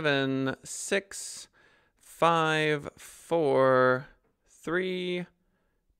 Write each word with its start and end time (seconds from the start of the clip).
seven, 0.00 0.54
six, 0.62 1.48
five, 1.98 2.88
four, 2.96 4.06
three, 4.46 5.26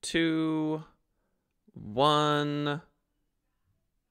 two, 0.03 0.85
one. 1.75 2.81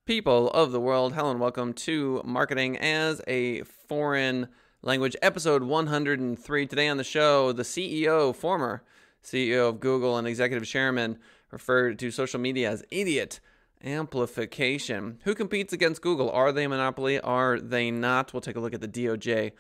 People 0.04 0.50
of 0.50 0.74
the 0.74 0.82
world, 0.82 1.14
hello 1.14 1.32
and 1.32 1.40
welcome 1.40 1.72
to 1.72 2.22
Marketing 2.26 2.78
as 2.78 3.22
a 3.28 3.62
Foreign 3.62 4.50
Language, 4.82 5.16
episode 5.22 5.64
103. 5.64 6.68
Today 6.68 6.90
on 6.90 6.98
the 6.98 7.06
show, 7.06 7.54
the 7.54 7.64
CEO, 7.64 8.36
former 8.36 8.84
CEO 9.24 9.70
of 9.70 9.80
Google 9.80 10.18
and 10.18 10.28
executive 10.28 10.68
chairman, 10.68 11.18
referred 11.50 11.98
to 12.00 12.12
social 12.12 12.42
media 12.42 12.72
as 12.72 12.84
idiot 12.92 13.40
amplification. 13.82 15.20
Who 15.24 15.34
competes 15.34 15.72
against 15.72 16.02
Google? 16.02 16.30
Are 16.30 16.52
they 16.52 16.66
a 16.66 16.70
monopoly? 16.70 17.22
Are 17.22 17.58
they 17.58 17.90
not? 17.90 18.34
We'll 18.34 18.42
take 18.42 18.58
a 18.58 18.60
look 18.60 18.74
at 18.74 18.82
the 18.82 18.88
DOJ 18.90 19.54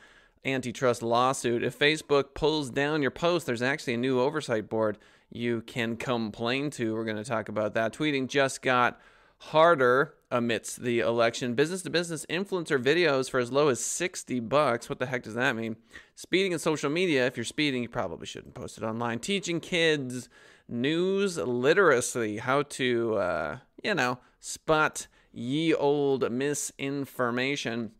antitrust 0.45 1.01
lawsuit. 1.01 1.63
If 1.63 1.77
Facebook 1.77 2.34
pulls 2.34 2.70
down 2.70 3.02
your 3.02 3.12
post, 3.12 3.45
there's 3.45 3.62
actually 3.62 3.95
a 3.95 3.98
new 3.98 4.20
oversight 4.20 4.70
board 4.70 4.98
you 5.29 5.62
can 5.62 5.95
complain 5.98 6.70
to. 6.71 6.93
We're 6.93 7.05
going 7.05 7.17
to 7.17 7.23
talk 7.23 7.49
about 7.49 7.73
that. 7.73 7.93
Tweeting 7.93 8.27
just 8.27 8.62
got 8.62 8.99
harder 9.39 10.13
amidst 10.31 10.81
the 10.81 10.99
election. 10.99 11.53
Business 11.53 11.81
to 11.84 11.89
business 11.89 12.26
influencer 12.29 12.81
videos 12.81 13.29
for 13.29 13.39
as 13.39 13.52
low 13.52 13.70
as 13.70 13.79
60 13.79 14.39
bucks. 14.41 14.89
What 14.89 14.99
the 14.99 15.05
heck 15.05 15.23
does 15.23 15.35
that 15.35 15.55
mean? 15.55 15.77
Speeding 16.15 16.51
in 16.51 16.59
social 16.59 16.90
media. 16.90 17.26
If 17.26 17.38
you're 17.38 17.43
speeding, 17.43 17.84
you 17.84 17.90
probably 17.90 18.26
shouldn't 18.26 18.54
post 18.54 18.77
it 18.77 18.84
online. 18.84 19.20
Teaching 19.20 19.59
kids 19.59 20.29
news 20.67 21.38
literacy, 21.38 22.38
how 22.38 22.63
to, 22.63 23.15
uh, 23.15 23.57
you 23.84 23.95
know, 23.95 24.20
spot 24.40 25.07
ye 25.31 25.73
old 25.73 26.29
misinformation. 26.31 27.91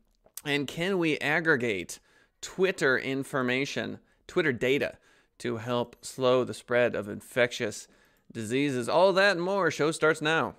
And 0.44 0.68
can 0.68 0.98
we 0.98 1.18
aggregate 1.20 2.00
Twitter 2.42 2.98
information, 2.98 4.00
Twitter 4.28 4.54
data 4.54 4.98
to 5.40 5.58
help 5.58 5.96
slow 6.02 6.44
the 6.44 6.54
spread 6.54 6.96
of 6.96 7.08
infectious 7.08 7.88
diseases. 8.32 8.90
All 8.90 9.14
that 9.14 9.34
and 9.34 9.42
more. 9.42 9.72
Show 9.72 9.92
starts 9.92 10.22
now. 10.22 10.56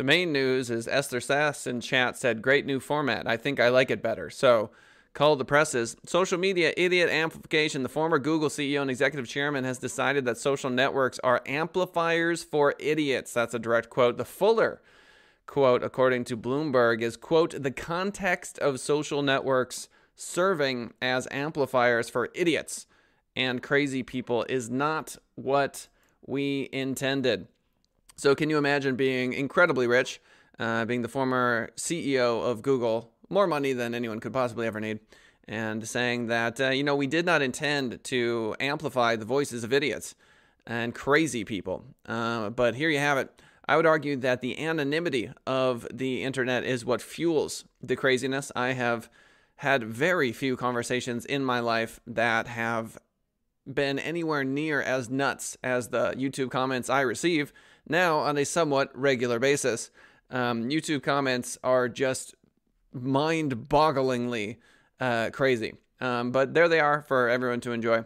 The 0.00 0.04
main 0.04 0.32
news 0.32 0.70
is 0.70 0.88
Esther 0.88 1.20
Sass 1.20 1.66
in 1.66 1.82
chat 1.82 2.16
said, 2.16 2.40
Great 2.40 2.64
new 2.64 2.80
format. 2.80 3.26
I 3.26 3.36
think 3.36 3.60
I 3.60 3.68
like 3.68 3.90
it 3.90 4.02
better. 4.02 4.30
So, 4.30 4.70
call 5.12 5.36
the 5.36 5.44
presses. 5.44 5.94
Social 6.06 6.38
media 6.38 6.72
idiot 6.74 7.10
amplification. 7.10 7.82
The 7.82 7.90
former 7.90 8.18
Google 8.18 8.48
CEO 8.48 8.80
and 8.80 8.90
executive 8.90 9.28
chairman 9.28 9.64
has 9.64 9.76
decided 9.76 10.24
that 10.24 10.38
social 10.38 10.70
networks 10.70 11.18
are 11.18 11.42
amplifiers 11.44 12.42
for 12.42 12.74
idiots. 12.78 13.34
That's 13.34 13.52
a 13.52 13.58
direct 13.58 13.90
quote. 13.90 14.16
The 14.16 14.24
fuller 14.24 14.80
quote, 15.44 15.82
according 15.82 16.24
to 16.24 16.36
Bloomberg, 16.38 17.02
is, 17.02 17.18
quote, 17.18 17.62
the 17.62 17.70
context 17.70 18.58
of 18.60 18.80
social 18.80 19.20
networks 19.20 19.90
serving 20.16 20.94
as 21.02 21.28
amplifiers 21.30 22.08
for 22.08 22.30
idiots 22.34 22.86
and 23.36 23.62
crazy 23.62 24.02
people 24.02 24.46
is 24.48 24.70
not 24.70 25.18
what 25.34 25.88
we 26.26 26.70
intended. 26.72 27.48
So, 28.20 28.34
can 28.34 28.50
you 28.50 28.58
imagine 28.58 28.96
being 28.96 29.32
incredibly 29.32 29.86
rich, 29.86 30.20
uh, 30.58 30.84
being 30.84 31.00
the 31.00 31.08
former 31.08 31.70
CEO 31.74 32.44
of 32.44 32.60
Google, 32.60 33.10
more 33.30 33.46
money 33.46 33.72
than 33.72 33.94
anyone 33.94 34.20
could 34.20 34.34
possibly 34.34 34.66
ever 34.66 34.78
need, 34.78 35.00
and 35.48 35.88
saying 35.88 36.26
that, 36.26 36.60
uh, 36.60 36.68
you 36.68 36.84
know, 36.84 36.94
we 36.94 37.06
did 37.06 37.24
not 37.24 37.40
intend 37.40 38.04
to 38.04 38.54
amplify 38.60 39.16
the 39.16 39.24
voices 39.24 39.64
of 39.64 39.72
idiots 39.72 40.14
and 40.66 40.94
crazy 40.94 41.46
people. 41.46 41.82
Uh, 42.04 42.50
but 42.50 42.74
here 42.74 42.90
you 42.90 42.98
have 42.98 43.16
it. 43.16 43.40
I 43.66 43.78
would 43.78 43.86
argue 43.86 44.16
that 44.16 44.42
the 44.42 44.62
anonymity 44.62 45.32
of 45.46 45.86
the 45.90 46.22
internet 46.22 46.62
is 46.62 46.84
what 46.84 47.00
fuels 47.00 47.64
the 47.80 47.96
craziness. 47.96 48.52
I 48.54 48.72
have 48.72 49.08
had 49.56 49.82
very 49.82 50.30
few 50.30 50.58
conversations 50.58 51.24
in 51.24 51.42
my 51.42 51.60
life 51.60 52.00
that 52.06 52.48
have 52.48 52.98
been 53.66 53.98
anywhere 53.98 54.44
near 54.44 54.82
as 54.82 55.08
nuts 55.08 55.56
as 55.64 55.88
the 55.88 56.10
YouTube 56.18 56.50
comments 56.50 56.90
I 56.90 57.00
receive 57.00 57.54
now 57.90 58.18
on 58.18 58.38
a 58.38 58.44
somewhat 58.44 58.90
regular 58.96 59.38
basis. 59.38 59.90
Um, 60.30 60.70
YouTube 60.70 61.02
comments 61.02 61.58
are 61.62 61.88
just 61.88 62.34
mind 62.92 63.68
bogglingly 63.68 64.56
uh, 65.00 65.30
crazy. 65.32 65.74
Um, 66.00 66.30
but 66.30 66.54
there 66.54 66.68
they 66.68 66.80
are 66.80 67.02
for 67.02 67.28
everyone 67.28 67.60
to 67.60 67.72
enjoy. 67.72 68.04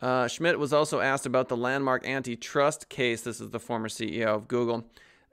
Uh, 0.00 0.28
Schmidt 0.28 0.58
was 0.58 0.72
also 0.72 1.00
asked 1.00 1.26
about 1.26 1.48
the 1.48 1.56
landmark 1.56 2.06
antitrust 2.06 2.88
case. 2.88 3.22
This 3.22 3.40
is 3.40 3.50
the 3.50 3.60
former 3.60 3.88
CEO 3.88 4.26
of 4.26 4.48
Google. 4.48 4.88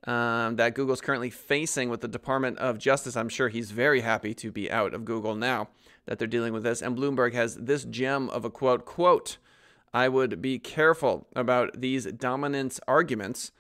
Um, 0.06 0.58
that 0.58 0.76
Google's 0.76 1.02
currently 1.02 1.32
facing 1.32 1.90
with 1.90 2.02
the 2.02 2.08
Department 2.08 2.60
of 2.60 2.78
Justice. 2.78 3.16
I'm 3.16 3.30
sure 3.30 3.50
he's 3.50 3.72
very 3.72 4.02
happy 4.02 4.36
to 4.36 4.52
be 4.52 4.70
out 4.70 4.94
of 4.94 5.04
Google 5.04 5.34
now 5.34 5.70
that 6.06 6.20
they're 6.20 6.28
dealing 6.28 6.54
with 6.54 6.64
this. 6.64 6.82
And 6.84 6.96
Bloomberg 6.96 7.34
has 7.34 7.56
this 7.56 7.86
gem 7.86 8.30
of 8.30 8.46
a 8.46 8.52
quote, 8.52 8.86
quote, 8.86 9.38
I 9.94 10.10
would 10.10 10.42
be 10.42 10.60
careful 10.60 11.28
about 11.36 11.82
these 11.82 12.06
dominance 12.06 12.80
arguments 12.88 13.52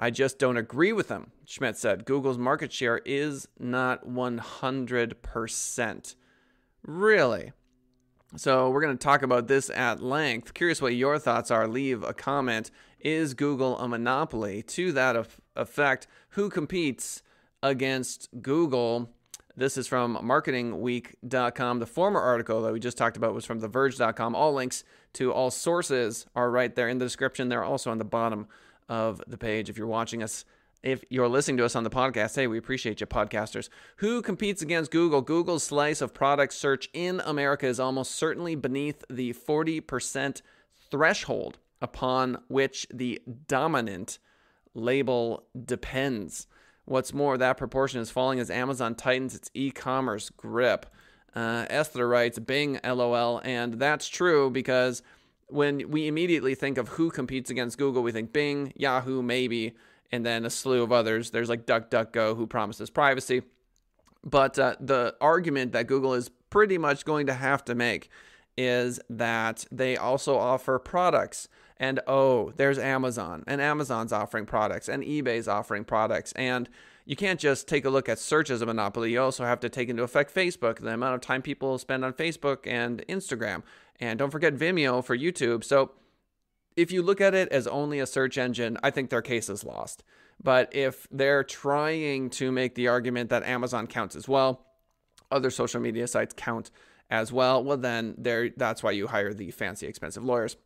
I 0.00 0.10
just 0.10 0.38
don't 0.38 0.56
agree 0.56 0.92
with 0.92 1.08
them, 1.08 1.32
Schmidt 1.44 1.76
said. 1.76 2.04
Google's 2.04 2.38
market 2.38 2.72
share 2.72 3.00
is 3.04 3.48
not 3.58 4.06
100%. 4.06 6.14
Really? 6.84 7.52
So, 8.36 8.70
we're 8.70 8.82
going 8.82 8.96
to 8.96 9.02
talk 9.02 9.22
about 9.22 9.48
this 9.48 9.70
at 9.70 10.02
length. 10.02 10.54
Curious 10.54 10.82
what 10.82 10.94
your 10.94 11.18
thoughts 11.18 11.50
are. 11.50 11.66
Leave 11.66 12.04
a 12.04 12.12
comment. 12.12 12.70
Is 13.00 13.34
Google 13.34 13.78
a 13.78 13.88
monopoly? 13.88 14.62
To 14.62 14.92
that 14.92 15.16
effect, 15.56 16.06
who 16.30 16.50
competes 16.50 17.22
against 17.62 18.28
Google? 18.42 19.10
This 19.56 19.76
is 19.76 19.88
from 19.88 20.16
marketingweek.com. 20.18 21.78
The 21.80 21.86
former 21.86 22.20
article 22.20 22.62
that 22.62 22.72
we 22.72 22.78
just 22.78 22.98
talked 22.98 23.16
about 23.16 23.34
was 23.34 23.44
from 23.44 23.60
theverge.com. 23.60 24.36
All 24.36 24.52
links 24.52 24.84
to 25.14 25.32
all 25.32 25.50
sources 25.50 26.26
are 26.36 26.50
right 26.50 26.74
there 26.74 26.88
in 26.88 26.98
the 26.98 27.04
description. 27.04 27.48
They're 27.48 27.64
also 27.64 27.90
on 27.90 27.98
the 27.98 28.04
bottom 28.04 28.46
of 28.88 29.22
the 29.26 29.38
page. 29.38 29.68
If 29.68 29.78
you're 29.78 29.86
watching 29.86 30.22
us, 30.22 30.44
if 30.82 31.04
you're 31.10 31.28
listening 31.28 31.56
to 31.58 31.64
us 31.64 31.76
on 31.76 31.84
the 31.84 31.90
podcast, 31.90 32.36
hey, 32.36 32.46
we 32.46 32.58
appreciate 32.58 33.00
you, 33.00 33.06
podcasters. 33.06 33.68
Who 33.96 34.22
competes 34.22 34.62
against 34.62 34.90
Google? 34.90 35.22
Google's 35.22 35.64
slice 35.64 36.00
of 36.00 36.14
product 36.14 36.52
search 36.52 36.88
in 36.92 37.20
America 37.20 37.66
is 37.66 37.80
almost 37.80 38.12
certainly 38.12 38.54
beneath 38.54 39.04
the 39.10 39.32
40% 39.32 40.42
threshold 40.90 41.58
upon 41.80 42.38
which 42.48 42.86
the 42.92 43.20
dominant 43.46 44.18
label 44.74 45.44
depends. 45.64 46.46
What's 46.84 47.12
more, 47.12 47.36
that 47.36 47.58
proportion 47.58 48.00
is 48.00 48.10
falling 48.10 48.40
as 48.40 48.50
Amazon 48.50 48.94
tightens 48.94 49.34
its 49.34 49.50
e 49.52 49.70
commerce 49.70 50.30
grip. 50.30 50.86
Uh, 51.34 51.66
Esther 51.68 52.08
writes, 52.08 52.38
Bing, 52.38 52.80
lol. 52.82 53.40
And 53.44 53.74
that's 53.74 54.08
true 54.08 54.50
because 54.50 55.02
when 55.48 55.90
we 55.90 56.06
immediately 56.06 56.54
think 56.54 56.78
of 56.78 56.88
who 56.88 57.10
competes 57.10 57.50
against 57.50 57.78
Google, 57.78 58.02
we 58.02 58.12
think 58.12 58.32
Bing, 58.32 58.72
Yahoo, 58.76 59.22
maybe, 59.22 59.74
and 60.12 60.24
then 60.24 60.44
a 60.44 60.50
slew 60.50 60.82
of 60.82 60.92
others. 60.92 61.30
There's 61.30 61.48
like 61.48 61.66
DuckDuckGo, 61.66 62.36
who 62.36 62.46
promises 62.46 62.90
privacy. 62.90 63.42
But 64.24 64.58
uh, 64.58 64.76
the 64.80 65.14
argument 65.20 65.72
that 65.72 65.86
Google 65.86 66.14
is 66.14 66.30
pretty 66.50 66.78
much 66.78 67.04
going 67.04 67.26
to 67.26 67.34
have 67.34 67.64
to 67.66 67.74
make 67.74 68.10
is 68.56 68.98
that 69.08 69.64
they 69.70 69.96
also 69.96 70.36
offer 70.36 70.78
products. 70.78 71.48
And 71.76 72.00
oh, 72.06 72.52
there's 72.56 72.78
Amazon, 72.78 73.44
and 73.46 73.60
Amazon's 73.60 74.12
offering 74.12 74.46
products, 74.46 74.88
and 74.88 75.02
eBay's 75.04 75.46
offering 75.46 75.84
products. 75.84 76.32
And 76.32 76.68
you 77.08 77.16
can't 77.16 77.40
just 77.40 77.66
take 77.66 77.86
a 77.86 77.90
look 77.90 78.06
at 78.06 78.18
search 78.18 78.50
as 78.50 78.60
a 78.60 78.66
monopoly. 78.66 79.12
You 79.12 79.22
also 79.22 79.42
have 79.42 79.60
to 79.60 79.70
take 79.70 79.88
into 79.88 80.02
effect 80.02 80.32
Facebook, 80.32 80.78
the 80.78 80.92
amount 80.92 81.14
of 81.14 81.22
time 81.22 81.40
people 81.40 81.78
spend 81.78 82.04
on 82.04 82.12
Facebook 82.12 82.66
and 82.66 83.02
Instagram. 83.08 83.62
And 83.98 84.18
don't 84.18 84.30
forget 84.30 84.54
Vimeo 84.54 85.02
for 85.02 85.16
YouTube. 85.16 85.64
So 85.64 85.92
if 86.76 86.92
you 86.92 87.02
look 87.02 87.22
at 87.22 87.34
it 87.34 87.48
as 87.48 87.66
only 87.66 87.98
a 87.98 88.06
search 88.06 88.36
engine, 88.36 88.76
I 88.82 88.90
think 88.90 89.08
their 89.08 89.22
case 89.22 89.48
is 89.48 89.64
lost. 89.64 90.04
But 90.42 90.68
if 90.76 91.08
they're 91.10 91.44
trying 91.44 92.28
to 92.30 92.52
make 92.52 92.74
the 92.74 92.88
argument 92.88 93.30
that 93.30 93.42
Amazon 93.42 93.86
counts 93.86 94.14
as 94.14 94.28
well, 94.28 94.66
other 95.30 95.48
social 95.48 95.80
media 95.80 96.06
sites 96.08 96.34
count 96.36 96.70
as 97.08 97.32
well, 97.32 97.64
well, 97.64 97.78
then 97.78 98.16
there 98.18 98.50
that's 98.54 98.82
why 98.82 98.90
you 98.90 99.06
hire 99.06 99.32
the 99.32 99.50
fancy, 99.50 99.86
expensive 99.86 100.24
lawyers. 100.24 100.58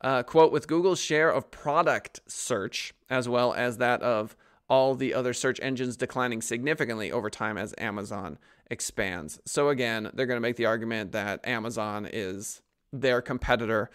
Uh, 0.00 0.22
quote 0.22 0.52
With 0.52 0.68
Google's 0.68 1.00
share 1.00 1.30
of 1.30 1.50
product 1.50 2.20
search, 2.26 2.94
as 3.10 3.28
well 3.28 3.52
as 3.52 3.76
that 3.76 4.00
of 4.00 4.34
all 4.68 4.94
the 4.94 5.14
other 5.14 5.32
search 5.32 5.60
engines 5.62 5.96
declining 5.96 6.42
significantly 6.42 7.12
over 7.12 7.30
time 7.30 7.56
as 7.56 7.74
Amazon 7.78 8.38
expands. 8.70 9.40
So, 9.44 9.68
again, 9.68 10.10
they're 10.12 10.26
going 10.26 10.36
to 10.36 10.40
make 10.40 10.56
the 10.56 10.66
argument 10.66 11.12
that 11.12 11.46
Amazon 11.46 12.08
is 12.12 12.62
their 12.92 13.20
competitor, 13.20 13.90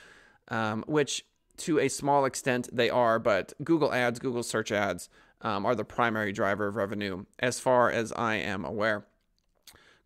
um, 0.48 0.84
which 0.88 1.26
to 1.58 1.80
a 1.80 1.90
small 1.90 2.26
extent 2.26 2.70
they 2.72 2.90
are, 2.90 3.20
but 3.20 3.54
Google 3.64 3.94
Ads, 3.94 4.20
Google 4.20 4.44
search 4.44 4.72
ads, 4.72 5.10
um, 5.42 5.66
are 5.66 5.76
the 5.76 5.84
primary 5.84 6.32
driver 6.32 6.68
of 6.68 6.76
revenue, 6.76 7.26
as 7.40 7.60
far 7.60 7.92
as 7.92 8.12
I 8.14 8.36
am 8.36 8.64
aware. 8.64 9.06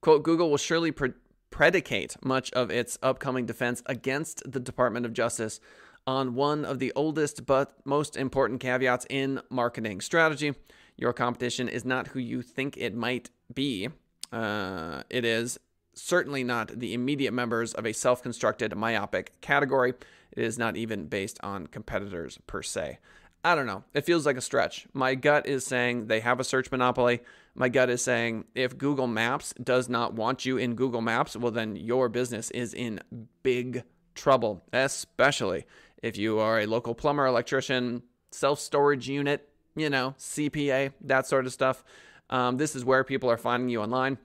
Quote 0.02 0.24
Google 0.24 0.50
will 0.50 0.58
surely 0.58 0.92
pre- 0.92 1.14
predicate 1.50 2.16
much 2.24 2.52
of 2.52 2.70
its 2.70 2.98
upcoming 3.02 3.46
defense 3.46 3.82
against 3.86 4.50
the 4.50 4.60
Department 4.60 5.06
of 5.06 5.14
Justice 5.14 5.60
on 6.08 6.36
one 6.36 6.66
of 6.66 6.80
the 6.80 6.92
oldest 6.96 7.46
but 7.46 7.76
most 7.86 8.16
important 8.16 8.60
caveats 8.60 9.06
in 9.10 9.42
marketing 9.50 10.02
strategy. 10.02 10.54
Your 10.98 11.14
competition 11.14 11.68
is 11.68 11.84
not 11.84 12.08
who 12.08 12.20
you 12.20 12.42
think 12.42 12.78
it 12.78 12.96
might 12.96 13.30
be. 13.54 13.90
Uh, 14.32 15.04
it 15.10 15.26
is 15.26 15.60
certainly 15.94 16.44
not 16.44 16.80
the 16.80 16.94
immediate 16.94 17.34
members 17.34 17.74
of 17.74 17.86
a 17.86 17.94
self 17.94 18.22
constructed 18.22 18.76
myopic 18.76 19.40
category. 19.42 19.94
It 20.32 20.44
is 20.44 20.58
not 20.58 20.76
even 20.78 21.08
based 21.08 21.40
on 21.42 21.68
competitors 21.68 22.38
per 22.48 22.62
se. 22.62 23.00
I 23.44 23.54
don't 23.54 23.68
know. 23.68 23.84
It 23.94 24.06
feels 24.06 24.26
like 24.26 24.38
a 24.38 24.42
stretch. 24.42 24.88
My 24.94 25.14
gut 25.14 25.46
is 25.46 25.66
saying 25.66 26.08
they 26.08 26.20
have 26.22 26.40
a 26.40 26.44
search 26.44 26.72
monopoly. 26.72 27.22
My 27.54 27.70
gut 27.70 27.90
is 27.90 28.02
saying 28.02 28.46
if 28.56 28.78
Google 28.78 29.08
Maps 29.08 29.54
does 29.64 29.88
not 29.88 30.14
want 30.14 30.46
you 30.46 30.58
in 30.58 30.74
Google 30.74 31.02
Maps, 31.02 31.38
well, 31.38 31.52
then 31.52 31.76
your 31.76 32.10
business 32.10 32.50
is 32.52 32.74
in 32.74 33.02
big 33.44 33.84
trouble, 34.16 34.64
especially 34.74 35.66
if 36.02 36.18
you 36.18 36.40
are 36.40 36.60
a 36.60 36.66
local 36.66 36.96
plumber, 36.96 37.26
electrician, 37.26 38.04
self 38.32 38.60
storage 38.60 39.08
unit, 39.08 39.50
you 39.76 39.90
know, 39.90 40.16
CPA, 40.20 40.94
that 41.02 41.28
sort 41.28 41.46
of 41.46 41.54
stuff. 41.54 41.84
Um, 42.30 42.58
this 42.58 42.76
is 42.76 42.84
where 42.84 43.04
people 43.04 43.30
are 43.30 43.38
finding 43.38 43.70
you 43.70 43.82
online. 43.82 44.18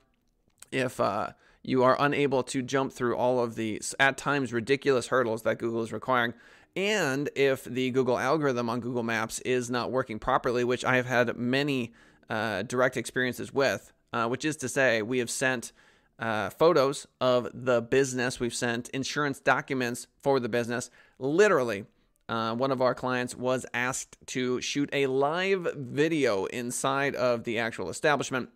If 0.72 1.00
uh, 1.00 1.30
you 1.62 1.82
are 1.82 1.96
unable 1.98 2.42
to 2.44 2.62
jump 2.62 2.92
through 2.92 3.16
all 3.16 3.42
of 3.42 3.56
the, 3.56 3.82
at 3.98 4.16
times, 4.16 4.52
ridiculous 4.52 5.08
hurdles 5.08 5.42
that 5.42 5.58
Google 5.58 5.82
is 5.82 5.92
requiring, 5.92 6.34
and 6.76 7.28
if 7.34 7.64
the 7.64 7.90
Google 7.90 8.18
algorithm 8.18 8.70
on 8.70 8.80
Google 8.80 9.02
Maps 9.02 9.40
is 9.40 9.70
not 9.70 9.90
working 9.90 10.18
properly, 10.18 10.62
which 10.62 10.84
I 10.84 10.96
have 10.96 11.06
had 11.06 11.36
many 11.36 11.92
uh, 12.28 12.62
direct 12.62 12.96
experiences 12.96 13.52
with, 13.52 13.92
uh, 14.12 14.28
which 14.28 14.44
is 14.44 14.56
to 14.58 14.68
say, 14.68 15.02
we 15.02 15.18
have 15.18 15.30
sent 15.30 15.72
uh, 16.20 16.50
photos 16.50 17.06
of 17.20 17.48
the 17.52 17.82
business, 17.82 18.38
we've 18.38 18.54
sent 18.54 18.88
insurance 18.90 19.40
documents 19.40 20.06
for 20.20 20.38
the 20.38 20.48
business. 20.48 20.90
Literally, 21.20 21.84
uh, 22.30 22.54
one 22.54 22.70
of 22.70 22.80
our 22.80 22.94
clients 22.94 23.36
was 23.36 23.66
asked 23.74 24.16
to 24.28 24.58
shoot 24.62 24.88
a 24.90 25.06
live 25.06 25.68
video 25.76 26.46
inside 26.46 27.14
of 27.14 27.44
the 27.44 27.58
actual 27.58 27.90
establishment. 27.90 28.48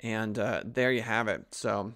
And 0.00 0.36
uh, 0.36 0.62
there 0.64 0.90
you 0.90 1.02
have 1.02 1.28
it. 1.28 1.54
So, 1.54 1.92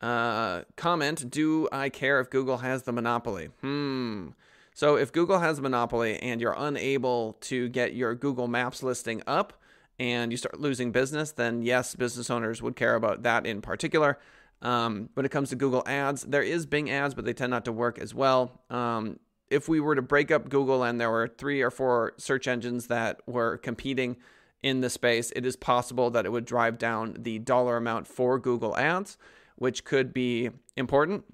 uh, 0.00 0.62
comment 0.76 1.30
Do 1.30 1.68
I 1.70 1.90
care 1.90 2.18
if 2.18 2.30
Google 2.30 2.58
has 2.58 2.84
the 2.84 2.92
monopoly? 2.92 3.50
Hmm. 3.60 4.28
So 4.72 4.96
if 4.96 5.12
Google 5.12 5.38
has 5.38 5.58
a 5.58 5.62
monopoly 5.62 6.18
and 6.18 6.40
you're 6.40 6.56
unable 6.56 7.34
to 7.42 7.68
get 7.68 7.94
your 7.94 8.14
Google 8.14 8.48
Maps 8.48 8.82
listing 8.82 9.22
up 9.26 9.52
and 9.98 10.32
you 10.32 10.38
start 10.38 10.58
losing 10.58 10.92
business, 10.92 11.30
then 11.32 11.60
yes, 11.60 11.94
business 11.94 12.30
owners 12.30 12.62
would 12.62 12.74
care 12.74 12.94
about 12.94 13.22
that 13.24 13.46
in 13.46 13.60
particular. 13.60 14.18
Um, 14.62 15.10
when 15.12 15.26
it 15.26 15.30
comes 15.30 15.50
to 15.50 15.56
Google 15.56 15.82
Ads, 15.86 16.22
there 16.22 16.42
is 16.42 16.64
Bing 16.64 16.90
Ads, 16.90 17.14
but 17.14 17.26
they 17.26 17.34
tend 17.34 17.50
not 17.50 17.66
to 17.66 17.72
work 17.72 17.98
as 17.98 18.14
well. 18.14 18.62
Um, 18.70 19.18
if 19.52 19.68
we 19.68 19.80
were 19.80 19.94
to 19.94 20.02
break 20.02 20.30
up 20.30 20.48
Google 20.48 20.82
and 20.82 21.00
there 21.00 21.10
were 21.10 21.28
three 21.28 21.60
or 21.60 21.70
four 21.70 22.14
search 22.16 22.48
engines 22.48 22.86
that 22.86 23.20
were 23.26 23.58
competing 23.58 24.16
in 24.62 24.80
the 24.80 24.90
space, 24.90 25.32
it 25.36 25.44
is 25.44 25.56
possible 25.56 26.10
that 26.10 26.24
it 26.24 26.32
would 26.32 26.44
drive 26.44 26.78
down 26.78 27.16
the 27.18 27.38
dollar 27.38 27.76
amount 27.76 28.06
for 28.06 28.38
Google 28.38 28.76
Ads, 28.76 29.18
which 29.56 29.84
could 29.84 30.12
be 30.12 30.50
important 30.76 31.24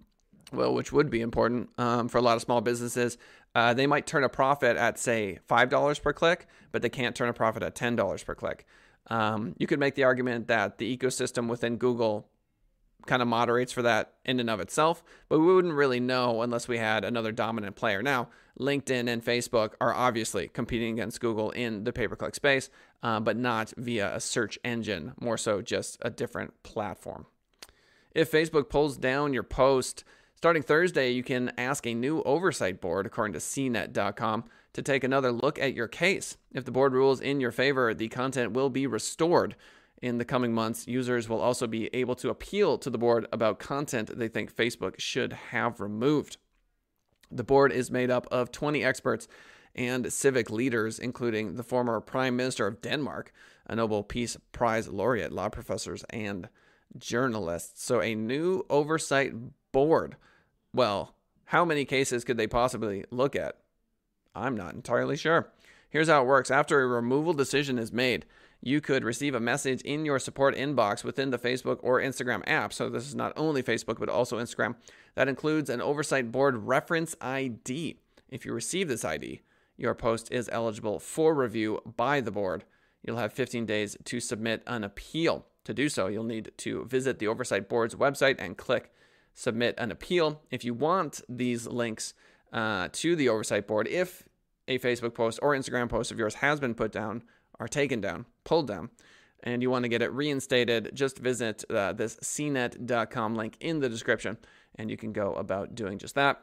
well, 0.53 0.75
which 0.75 0.93
would 0.93 1.11
be 1.11 1.20
important 1.20 1.69
um, 1.79 2.09
for 2.09 2.19
a 2.19 2.23
lot 2.23 2.37
of 2.37 2.43
small 2.43 2.61
businesses. 2.61 3.19
Uh, 3.55 3.75
they 3.75 3.87
might 3.87 4.06
turn 4.06 4.25
a 4.25 4.29
profit 4.29 4.76
at, 4.76 4.99
say, 4.99 5.38
$5 5.49 6.03
per 6.03 6.12
click, 6.12 6.47
but 6.73 6.82
they 6.82 6.88
can't 6.88 7.14
turn 7.14 7.29
a 7.29 7.32
profit 7.32 7.62
at 7.62 7.75
$10 7.75 8.25
per 8.25 8.35
click. 8.35 8.67
Um, 9.09 9.55
you 9.59 9.67
could 9.67 9.79
make 9.79 9.94
the 9.94 10.05
argument 10.05 10.49
that 10.49 10.79
the 10.79 10.97
ecosystem 10.97 11.49
within 11.49 11.76
Google 11.76 12.29
kind 13.06 13.23
of 13.23 13.29
moderates 13.29 13.73
for 13.73 13.83
that 13.83 14.15
in 14.25 14.41
and 14.41 14.50
of 14.50 14.61
itself, 14.61 15.03
but 15.29 15.39
we 15.39 15.47
wouldn't 15.47 15.75
really 15.75 16.00
know 16.00 16.43
unless 16.43 16.69
we 16.69 16.79
had 16.79 17.05
another 17.05 17.33
dominant 17.33 17.77
player. 17.77 18.03
Now, 18.03 18.29
LinkedIn 18.59 19.09
and 19.09 19.25
Facebook 19.25 19.75
are 19.81 19.95
obviously 19.95 20.49
competing 20.49 20.95
against 20.95 21.21
Google 21.21 21.50
in 21.53 21.85
the 21.85 21.93
pay 21.93 22.09
per 22.09 22.17
click 22.17 22.35
space, 22.35 22.71
uh, 23.03 23.21
but 23.21 23.37
not 23.37 23.73
via 23.77 24.15
a 24.15 24.21
search 24.21 24.59
engine, 24.65 25.12
more 25.21 25.39
so 25.39 25.62
just 25.62 25.99
a 26.03 26.11
different 26.11 26.62
platform. 26.62 27.27
If 28.15 28.33
Facebook 28.33 28.69
pulls 28.69 28.97
down 28.97 29.33
your 29.33 29.45
post, 29.45 30.05
Starting 30.39 30.62
Thursday, 30.62 31.11
you 31.11 31.25
can 31.25 31.50
ask 31.59 31.85
a 31.85 31.93
new 31.93 32.23
oversight 32.23 32.81
board, 32.81 33.06
according 33.06 33.33
to 33.33 33.41
CNET.com, 33.41 34.45
to 34.73 34.83
take 34.83 35.03
another 35.03 35.33
look 35.33 35.59
at 35.59 35.75
your 35.75 35.89
case. 35.89 36.37
If 36.55 36.65
the 36.65 36.71
board 36.71 36.93
rules 36.93 37.21
in 37.21 37.41
your 37.41 37.50
favor, 37.50 37.93
the 37.93 38.06
content 38.06 38.53
will 38.53 38.71
be 38.71 38.87
restored. 38.87 39.56
In 40.00 40.19
the 40.19 40.25
coming 40.25 40.55
months, 40.55 40.87
users 40.87 41.29
will 41.29 41.41
also 41.41 41.67
be 41.67 41.93
able 41.93 42.15
to 42.17 42.31
appeal 42.31 42.79
to 42.79 42.91
the 42.91 42.99
board 42.99 43.27
about 43.33 43.59
content 43.59 44.17
they 44.17 44.29
think 44.29 44.55
Facebook 44.55 44.95
should 44.99 45.33
have 45.33 45.81
removed. 45.81 46.37
The 47.31 47.45
board 47.45 47.73
is 47.73 47.91
made 47.91 48.11
up 48.11 48.27
of 48.31 48.53
20 48.53 48.85
experts 48.85 49.29
and 49.75 50.12
civic 50.12 50.50
leaders, 50.50 50.99
including 50.99 51.56
the 51.56 51.62
former 51.62 52.00
Prime 52.00 52.37
Minister 52.37 52.67
of 52.67 52.81
Denmark, 52.81 53.33
a 53.67 53.77
Nobel 53.77 54.03
Peace 54.03 54.37
Prize 54.53 54.89
laureate, 54.89 55.33
law 55.33 55.49
professors, 55.49 56.05
and 56.11 56.49
journalists. 56.97 57.85
So, 57.85 58.00
a 58.00 58.15
new 58.15 58.65
oversight 58.71 59.33
board 59.73 60.17
well, 60.73 61.15
how 61.47 61.65
many 61.65 61.85
cases 61.85 62.25
could 62.25 62.37
they 62.37 62.47
possibly 62.47 63.05
look 63.11 63.35
at? 63.35 63.56
I'm 64.35 64.56
not 64.56 64.75
entirely 64.75 65.17
sure. 65.17 65.50
Here's 65.91 66.09
how 66.09 66.23
it 66.23 66.27
works 66.27 66.50
after 66.50 66.81
a 66.81 66.87
removal 66.87 67.33
decision 67.33 67.79
is 67.79 67.91
made, 67.91 68.27
you 68.61 68.81
could 68.81 69.05
receive 69.05 69.35
a 69.35 69.41
message 69.41 69.81
in 69.83 70.05
your 70.05 70.19
support 70.19 70.57
inbox 70.57 71.05
within 71.05 71.31
the 71.31 71.39
Facebook 71.39 71.79
or 71.83 72.01
Instagram 72.01 72.43
app. 72.47 72.73
So, 72.73 72.89
this 72.89 73.07
is 73.07 73.15
not 73.15 73.33
only 73.37 73.63
Facebook, 73.63 73.99
but 73.99 74.09
also 74.09 74.39
Instagram. 74.39 74.77
That 75.15 75.29
includes 75.29 75.71
an 75.71 75.81
oversight 75.81 76.33
board 76.33 76.57
reference 76.67 77.15
ID. 77.21 77.99
If 78.29 78.45
you 78.45 78.53
receive 78.53 78.89
this 78.89 79.05
ID, 79.05 79.41
your 79.77 79.95
post 79.95 80.31
is 80.33 80.49
eligible 80.53 80.99
for 80.99 81.35
review 81.35 81.81
by 81.97 82.21
the 82.21 82.31
board. 82.31 82.65
You'll 83.03 83.17
have 83.17 83.33
15 83.33 83.65
days 83.65 83.97
to 84.05 84.21
submit 84.21 84.63
an 84.67 84.85
appeal. 84.85 85.47
To 85.65 85.75
do 85.75 85.89
so, 85.89 86.09
you'll 86.09 86.25
need 86.25 86.51
to 86.59 86.85
visit 86.87 87.19
the 87.19 87.29
Oversight 87.29 87.69
Board's 87.69 87.95
website 87.95 88.37
and 88.39 88.57
click 88.57 88.91
submit 89.39 89.75
an 89.79 89.93
appeal. 89.93 90.43
If 90.51 90.65
you 90.65 90.75
want 90.75 91.21
these 91.29 91.67
links 91.67 92.13
uh, 92.53 92.89
to 92.91 93.15
the 93.15 93.29
oversight 93.29 93.69
board, 93.69 93.87
if 93.87 94.29
a 94.67 94.79
Facebook 94.79 95.15
post 95.15 95.39
or 95.43 95.55
Instagram 95.55 95.89
post 95.89 96.11
of 96.11 96.19
yours 96.19 96.35
has 96.35 96.59
been 96.59 96.75
put 96.75 96.91
down, 96.91 97.23
or 97.59 97.69
taken 97.69 98.01
down, 98.01 98.27
pulled 98.45 98.69
down, 98.69 98.91
and 99.43 99.63
you 99.63 99.71
want 99.71 99.85
to 99.85 99.89
get 99.89 100.03
it 100.03 100.13
reinstated, 100.13 100.91
just 100.95 101.19
visit 101.19 101.65
uh, 101.71 101.93
this 101.93 102.17
cnet.com 102.17 103.35
link 103.35 103.57
in 103.61 103.81
the 103.81 103.88
description, 103.88 104.37
and 104.77 104.91
you 104.91 104.97
can 104.97 105.12
go 105.12 105.35
about 105.35 105.75
doing 105.75 105.99
just 105.99 106.15
that. 106.15 106.41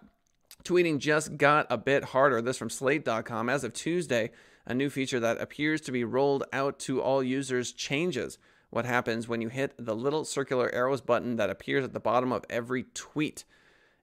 Tweeting 0.63 0.99
just 0.99 1.37
got 1.37 1.67
a 1.69 1.77
bit 1.77 2.05
harder. 2.05 2.41
This 2.41 2.57
from 2.57 2.69
slate.com. 2.69 3.49
As 3.49 3.63
of 3.63 3.73
Tuesday, 3.73 4.31
a 4.65 4.73
new 4.73 4.89
feature 4.89 5.19
that 5.19 5.41
appears 5.41 5.81
to 5.81 5.91
be 5.91 6.03
rolled 6.03 6.43
out 6.53 6.79
to 6.79 7.01
all 7.01 7.21
users 7.21 7.71
changes 7.71 8.37
what 8.69 8.85
happens 8.85 9.27
when 9.27 9.41
you 9.41 9.49
hit 9.49 9.73
the 9.77 9.95
little 9.95 10.25
circular 10.25 10.73
arrows 10.73 11.01
button 11.01 11.35
that 11.37 11.49
appears 11.49 11.83
at 11.83 11.93
the 11.93 11.99
bottom 11.99 12.31
of 12.31 12.45
every 12.49 12.83
tweet. 12.93 13.43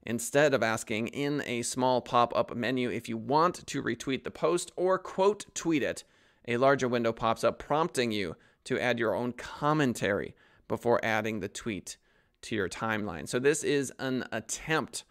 Instead 0.05 0.53
of 0.53 0.63
asking 0.63 1.07
in 1.07 1.43
a 1.45 1.61
small 1.61 2.01
pop 2.01 2.35
up 2.35 2.55
menu 2.55 2.89
if 2.89 3.07
you 3.07 3.17
want 3.17 3.65
to 3.67 3.83
retweet 3.83 4.23
the 4.23 4.31
post 4.31 4.71
or 4.75 4.97
quote 4.97 5.45
tweet 5.53 5.83
it, 5.83 6.03
a 6.47 6.57
larger 6.57 6.87
window 6.87 7.11
pops 7.11 7.43
up 7.43 7.59
prompting 7.59 8.11
you 8.11 8.35
to 8.65 8.79
add 8.79 8.99
your 8.99 9.15
own 9.15 9.33
commentary 9.33 10.35
before 10.67 11.03
adding 11.03 11.39
the 11.39 11.49
tweet 11.49 11.97
to 12.41 12.55
your 12.55 12.69
timeline. 12.69 13.27
So, 13.27 13.39
this 13.39 13.63
is 13.63 13.91
an 13.99 14.25
attempt 14.31 15.03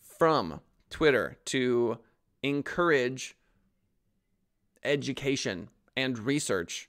from 0.00 0.60
Twitter 0.90 1.38
to 1.46 1.98
encourage 2.42 3.36
education 4.84 5.68
and 5.96 6.18
research 6.18 6.88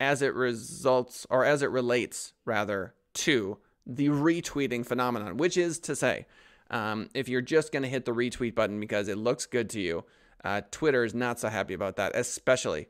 as 0.00 0.22
it 0.22 0.34
results 0.34 1.26
or 1.30 1.44
as 1.44 1.62
it 1.62 1.70
relates 1.70 2.32
rather 2.44 2.94
to 3.14 3.58
the 3.86 4.08
retweeting 4.08 4.84
phenomenon, 4.86 5.36
which 5.36 5.56
is 5.56 5.78
to 5.80 5.96
say, 5.96 6.26
um, 6.70 7.08
if 7.14 7.28
you're 7.28 7.40
just 7.40 7.72
going 7.72 7.82
to 7.82 7.88
hit 7.88 8.04
the 8.04 8.12
retweet 8.12 8.54
button 8.54 8.80
because 8.80 9.08
it 9.08 9.18
looks 9.18 9.46
good 9.46 9.68
to 9.70 9.80
you, 9.80 10.04
uh, 10.44 10.62
Twitter 10.70 11.04
is 11.04 11.14
not 11.14 11.38
so 11.38 11.48
happy 11.48 11.74
about 11.74 11.96
that, 11.96 12.12
especially 12.14 12.88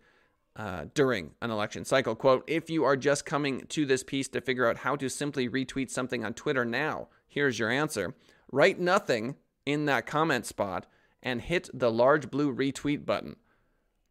uh, 0.57 0.85
during 0.95 1.33
an 1.41 1.51
election 1.51 1.85
cycle. 1.85 2.15
Quote, 2.15 2.45
if 2.47 2.69
you 2.69 2.85
are 2.85 2.97
just 2.97 3.25
coming 3.25 3.65
to 3.69 3.87
this 3.87 4.03
piece 4.03 4.29
to 4.29 4.41
figure 4.41 4.69
out 4.69 4.79
how 4.79 4.97
to 4.97 5.09
simply 5.09 5.49
retweet 5.49 5.91
something 5.91 6.25
on 6.25 6.35
Twitter 6.35 6.65
now, 6.65 7.09
here's 7.27 7.59
your 7.59 7.71
answer. 7.71 8.15
Write 8.51 8.79
nothing 8.79 9.37
in 9.65 9.87
that 9.87 10.07
comment 10.07 10.45
spot 10.47 10.87
and 11.23 11.41
hit 11.41 11.71
the 11.73 11.91
large 11.91 12.31
blue 12.31 12.55
retweet 12.55 13.07
button. 13.07 13.37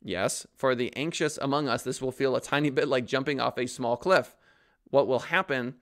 Yes, 0.03 0.47
for 0.55 0.73
the 0.73 0.95
anxious 0.95 1.37
among 1.37 1.67
us, 1.67 1.83
this 1.83 2.01
will 2.01 2.11
feel 2.11 2.35
a 2.35 2.41
tiny 2.41 2.71
bit 2.71 2.87
like 2.87 3.05
jumping 3.05 3.39
off 3.39 3.57
a 3.57 3.67
small 3.67 3.97
cliff. 3.97 4.35
What 4.89 5.07
will 5.07 5.19
happen? 5.19 5.75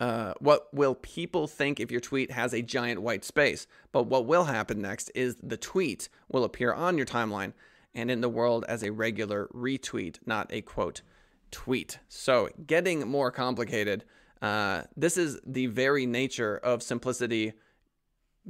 Uh, 0.00 0.32
what 0.40 0.72
will 0.72 0.94
people 0.94 1.46
think 1.46 1.78
if 1.78 1.90
your 1.90 2.00
tweet 2.00 2.32
has 2.32 2.52
a 2.52 2.62
giant 2.62 3.00
white 3.00 3.24
space? 3.24 3.66
But 3.92 4.06
what 4.06 4.26
will 4.26 4.44
happen 4.44 4.80
next 4.80 5.10
is 5.14 5.36
the 5.42 5.56
tweet 5.56 6.08
will 6.28 6.44
appear 6.44 6.72
on 6.72 6.96
your 6.96 7.06
timeline 7.06 7.52
and 7.94 8.10
in 8.10 8.20
the 8.20 8.28
world 8.28 8.64
as 8.68 8.82
a 8.82 8.92
regular 8.92 9.48
retweet, 9.54 10.18
not 10.26 10.46
a 10.50 10.62
quote 10.62 11.02
tweet. 11.50 11.98
So, 12.08 12.48
getting 12.66 13.08
more 13.08 13.30
complicated. 13.30 14.04
Uh, 14.40 14.82
this 14.96 15.16
is 15.16 15.40
the 15.44 15.66
very 15.66 16.06
nature 16.06 16.56
of 16.58 16.82
simplicity 16.82 17.54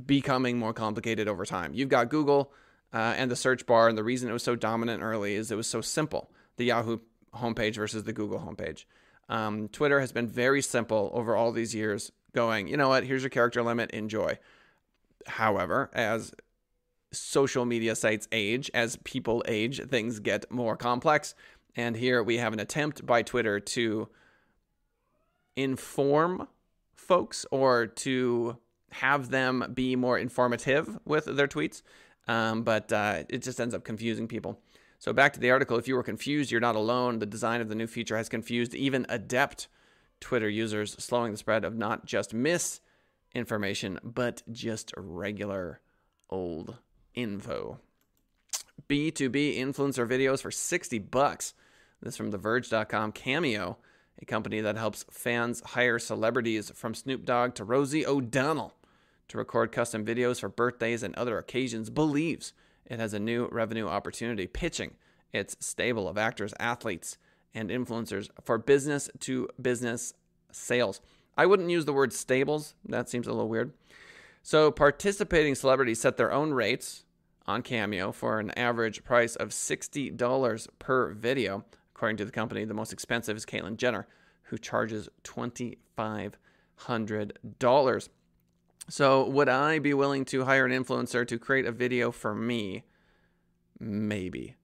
becoming 0.05 0.59
more 0.59 0.73
complicated 0.73 1.29
over 1.29 1.45
time. 1.45 1.73
You've 1.75 1.89
got 1.89 2.11
Google 2.11 2.53
uh, 2.93 3.15
and 3.17 3.31
the 3.31 3.37
search 3.37 3.67
bar, 3.67 3.89
and 3.89 3.97
the 3.97 4.05
reason 4.05 4.29
it 4.29 4.33
was 4.33 4.43
so 4.43 4.57
dominant 4.57 5.03
early 5.03 5.35
is 5.35 5.51
it 5.51 5.57
was 5.57 5.67
so 5.67 5.81
simple. 5.81 6.31
The 6.57 6.67
Yahoo 6.67 6.99
homepage 7.35 7.77
versus 7.77 8.05
the 8.05 8.13
Google 8.13 8.41
homepage. 8.41 8.85
Um, 9.29 9.69
Twitter 9.69 10.01
has 10.01 10.13
been 10.13 10.27
very 10.27 10.63
simple 10.63 11.11
over 11.15 11.37
all 11.37 11.53
these 11.53 11.75
years, 11.75 12.13
going, 12.35 12.69
you 12.69 12.77
know 12.77 12.89
what, 12.89 13.05
here's 13.05 13.23
your 13.23 13.31
character 13.31 13.63
limit, 13.63 13.91
enjoy. 13.91 14.39
However, 15.27 15.91
as 15.93 16.33
social 17.13 17.65
media 17.65 17.95
sites 17.97 18.29
age, 18.33 18.71
as 18.75 18.97
people 19.05 19.43
age, 19.47 19.81
things 19.89 20.21
get 20.21 20.51
more 20.51 20.77
complex. 20.77 21.35
And 21.77 21.97
here 21.97 22.23
we 22.23 22.39
have 22.39 22.53
an 22.53 22.61
attempt 22.61 23.07
by 23.07 23.23
Twitter 23.23 23.61
to 23.61 24.09
inform 25.57 26.49
folks 26.95 27.47
or 27.51 27.87
to 27.87 28.59
have 28.91 29.31
them 29.31 29.73
be 29.75 29.97
more 29.97 30.19
informative 30.19 30.99
with 31.05 31.25
their 31.25 31.49
tweets. 31.49 31.83
Um, 32.27 32.63
but 32.63 32.93
uh, 32.93 33.25
it 33.29 33.43
just 33.43 33.61
ends 33.61 33.75
up 33.75 33.85
confusing 33.85 34.29
people. 34.29 34.61
So 34.99 35.13
back 35.13 35.33
to 35.35 35.41
the 35.41 35.51
article. 35.51 35.79
If 35.79 35.89
you 35.89 35.95
were 35.95 36.03
confused, 36.03 36.51
you're 36.51 36.61
not 36.61 36.77
alone. 36.77 37.21
The 37.21 37.27
design 37.27 37.61
of 37.61 37.69
the 37.69 37.75
new 37.75 37.87
feature 37.87 38.17
has 38.17 38.29
confused 38.29 38.75
even 38.75 39.07
adept 39.09 39.69
Twitter 40.21 40.49
users, 40.49 40.93
slowing 40.99 41.33
the 41.33 41.39
spread 41.39 41.65
of 41.65 41.77
not 41.77 42.05
just 42.05 42.35
misinformation, 42.35 43.99
but 44.03 44.43
just 44.51 44.93
regular 44.97 45.81
old 46.29 46.77
info. 47.19 47.79
B2B 48.89 49.59
influencer 49.59 50.09
videos 50.09 50.41
for 50.41 50.51
60 50.51 50.99
bucks. 51.01 51.53
This 52.01 52.17
from 52.17 52.31
TheVerge.com. 52.33 53.13
Cameo, 53.13 53.77
a 54.21 54.25
company 54.25 54.61
that 54.61 54.77
helps 54.77 55.05
fans 55.11 55.61
hire 55.67 55.99
celebrities 55.99 56.71
from 56.75 56.95
Snoop 56.95 57.25
Dogg 57.25 57.55
to 57.55 57.65
Rosie 57.65 58.07
O'Donnell 58.07 58.75
to 59.27 59.37
record 59.37 59.73
custom 59.73 60.07
videos 60.07 60.41
for 60.41 60.49
birthdays 60.49 61.03
and 61.03 61.15
other 61.17 61.39
occasions, 61.39 61.91
believes 61.91 62.53
it 62.87 62.99
has 62.99 63.13
a 63.13 63.19
new 63.19 63.49
revenue 63.51 63.87
opportunity 63.87 64.47
pitching 64.47 64.95
its 65.33 65.57
stable 65.61 66.09
of 66.09 66.17
actors, 66.17 66.55
athletes, 66.59 67.19
and 67.53 67.69
influencers 67.69 68.31
for 68.43 68.57
business 68.57 69.11
to 69.21 69.49
business 69.61 70.15
sales. 70.53 71.01
I 71.37 71.47
wouldn't 71.47 71.71
use 71.71 71.85
the 71.85 71.93
word 71.93 72.13
stables, 72.13 72.75
that 72.87 73.11
seems 73.11 73.27
a 73.27 73.33
little 73.33 73.49
weird. 73.49 73.73
So, 74.43 74.71
participating 74.71 75.55
celebrities 75.55 76.01
set 76.01 76.17
their 76.17 76.33
own 76.33 76.53
rates 76.53 77.05
on 77.49 77.63
Cameo 77.63 78.13
for 78.13 78.39
an 78.39 78.53
average 78.53 79.03
price 79.03 79.35
of 79.35 79.49
$60 79.49 80.69
per 80.79 81.11
video. 81.13 81.65
According 81.95 82.19
to 82.19 82.27
the 82.27 82.31
company, 82.31 82.65
the 82.65 82.75
most 82.75 82.93
expensive 82.93 83.37
is 83.37 83.47
Caitlyn 83.47 83.79
Jenner, 83.79 84.07
who 84.43 84.59
charges 84.59 85.09
$2,500. 85.25 88.09
So, 88.91 89.29
would 89.29 89.49
I 89.49 89.81
be 89.81 89.93
willing 89.93 90.25
to 90.27 90.45
hire 90.45 90.65
an 90.65 90.71
influencer 90.73 91.27
to 91.27 91.39
create 91.39 91.67
a 91.67 91.73
video 91.73 92.13
for 92.13 92.35
me? 92.35 92.85
Maybe. 93.81 94.57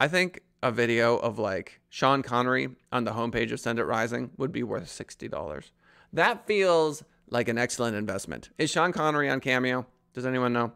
I 0.00 0.08
think 0.08 0.40
a 0.62 0.72
video 0.72 1.16
of 1.16 1.38
like 1.38 1.80
Sean 1.88 2.22
Connery 2.22 2.70
on 2.90 3.04
the 3.04 3.12
homepage 3.12 3.52
of 3.52 3.60
Send 3.60 3.78
It 3.78 3.84
Rising 3.84 4.30
would 4.36 4.52
be 4.52 4.62
worth 4.62 4.86
$60. 4.86 5.70
That 6.12 6.46
feels 6.46 7.04
like 7.28 7.48
an 7.48 7.58
excellent 7.58 7.96
investment. 7.96 8.50
Is 8.58 8.70
Sean 8.70 8.92
Connery 8.92 9.28
on 9.28 9.40
Cameo? 9.40 9.86
Does 10.14 10.26
anyone 10.26 10.52
know? 10.52 10.72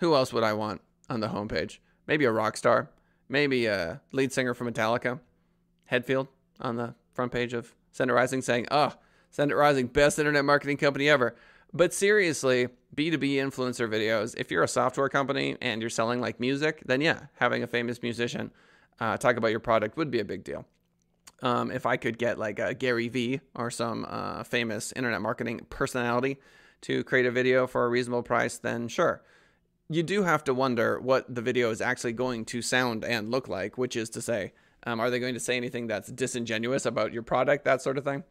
Who 0.00 0.14
else 0.14 0.32
would 0.32 0.42
I 0.42 0.54
want 0.54 0.80
on 1.08 1.20
the 1.20 1.28
homepage? 1.28 1.78
Maybe 2.06 2.24
a 2.24 2.32
rock 2.32 2.56
star. 2.56 2.90
Maybe 3.28 3.66
a 3.66 4.00
lead 4.12 4.32
singer 4.32 4.54
from 4.54 4.72
Metallica. 4.72 5.20
Hetfield 5.90 6.28
on 6.58 6.76
the 6.76 6.94
front 7.12 7.32
page 7.32 7.52
of 7.52 7.74
Send 7.92 8.10
It 8.10 8.14
Rising 8.14 8.40
saying, 8.40 8.66
oh, 8.70 8.94
Send 9.30 9.50
It 9.50 9.56
Rising, 9.56 9.88
best 9.88 10.18
internet 10.18 10.44
marketing 10.44 10.78
company 10.78 11.08
ever. 11.08 11.36
But 11.72 11.92
seriously, 11.92 12.68
B2B 12.96 13.34
influencer 13.34 13.88
videos, 13.88 14.34
if 14.38 14.50
you're 14.50 14.62
a 14.62 14.68
software 14.68 15.10
company 15.10 15.56
and 15.60 15.82
you're 15.82 15.90
selling 15.90 16.20
like 16.20 16.40
music, 16.40 16.82
then 16.86 17.02
yeah, 17.02 17.26
having 17.36 17.62
a 17.62 17.66
famous 17.66 18.02
musician 18.02 18.50
uh, 19.00 19.18
talk 19.18 19.36
about 19.36 19.50
your 19.50 19.60
product 19.60 19.98
would 19.98 20.10
be 20.10 20.20
a 20.20 20.24
big 20.24 20.44
deal. 20.44 20.64
Um, 21.42 21.70
if 21.70 21.84
I 21.84 21.98
could 21.98 22.18
get 22.18 22.38
like 22.38 22.58
a 22.58 22.72
Gary 22.74 23.08
Vee 23.08 23.40
or 23.54 23.70
some 23.70 24.06
uh, 24.08 24.44
famous 24.44 24.92
internet 24.96 25.20
marketing 25.20 25.66
personality 25.68 26.38
to 26.82 27.04
create 27.04 27.26
a 27.26 27.30
video 27.30 27.66
for 27.66 27.84
a 27.84 27.88
reasonable 27.90 28.22
price, 28.22 28.56
then 28.56 28.88
sure. 28.88 29.22
You 29.92 30.04
do 30.04 30.22
have 30.22 30.44
to 30.44 30.54
wonder 30.54 31.00
what 31.00 31.34
the 31.34 31.42
video 31.42 31.70
is 31.72 31.80
actually 31.80 32.12
going 32.12 32.44
to 32.46 32.62
sound 32.62 33.04
and 33.04 33.28
look 33.28 33.48
like, 33.48 33.76
which 33.76 33.96
is 33.96 34.08
to 34.10 34.22
say, 34.22 34.52
um, 34.84 35.00
are 35.00 35.10
they 35.10 35.18
going 35.18 35.34
to 35.34 35.40
say 35.40 35.56
anything 35.56 35.88
that's 35.88 36.12
disingenuous 36.12 36.86
about 36.86 37.12
your 37.12 37.24
product, 37.24 37.64
that 37.64 37.82
sort 37.82 37.98
of 37.98 38.04
thing? 38.04 38.22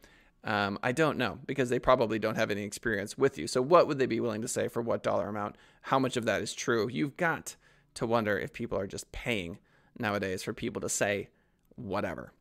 Um, 0.42 0.78
I 0.82 0.92
don't 0.92 1.18
know 1.18 1.38
because 1.44 1.68
they 1.68 1.78
probably 1.78 2.18
don't 2.18 2.36
have 2.36 2.50
any 2.50 2.62
experience 2.62 3.18
with 3.18 3.36
you. 3.36 3.46
So, 3.46 3.60
what 3.60 3.86
would 3.86 3.98
they 3.98 4.06
be 4.06 4.20
willing 4.20 4.40
to 4.40 4.48
say 4.48 4.68
for 4.68 4.80
what 4.80 5.02
dollar 5.02 5.28
amount? 5.28 5.56
How 5.82 5.98
much 5.98 6.16
of 6.16 6.24
that 6.24 6.40
is 6.40 6.54
true? 6.54 6.88
You've 6.88 7.18
got 7.18 7.56
to 7.92 8.06
wonder 8.06 8.38
if 8.38 8.54
people 8.54 8.78
are 8.78 8.86
just 8.86 9.12
paying 9.12 9.58
nowadays 9.98 10.42
for 10.42 10.54
people 10.54 10.80
to 10.80 10.88
say 10.88 11.28
whatever. 11.76 12.32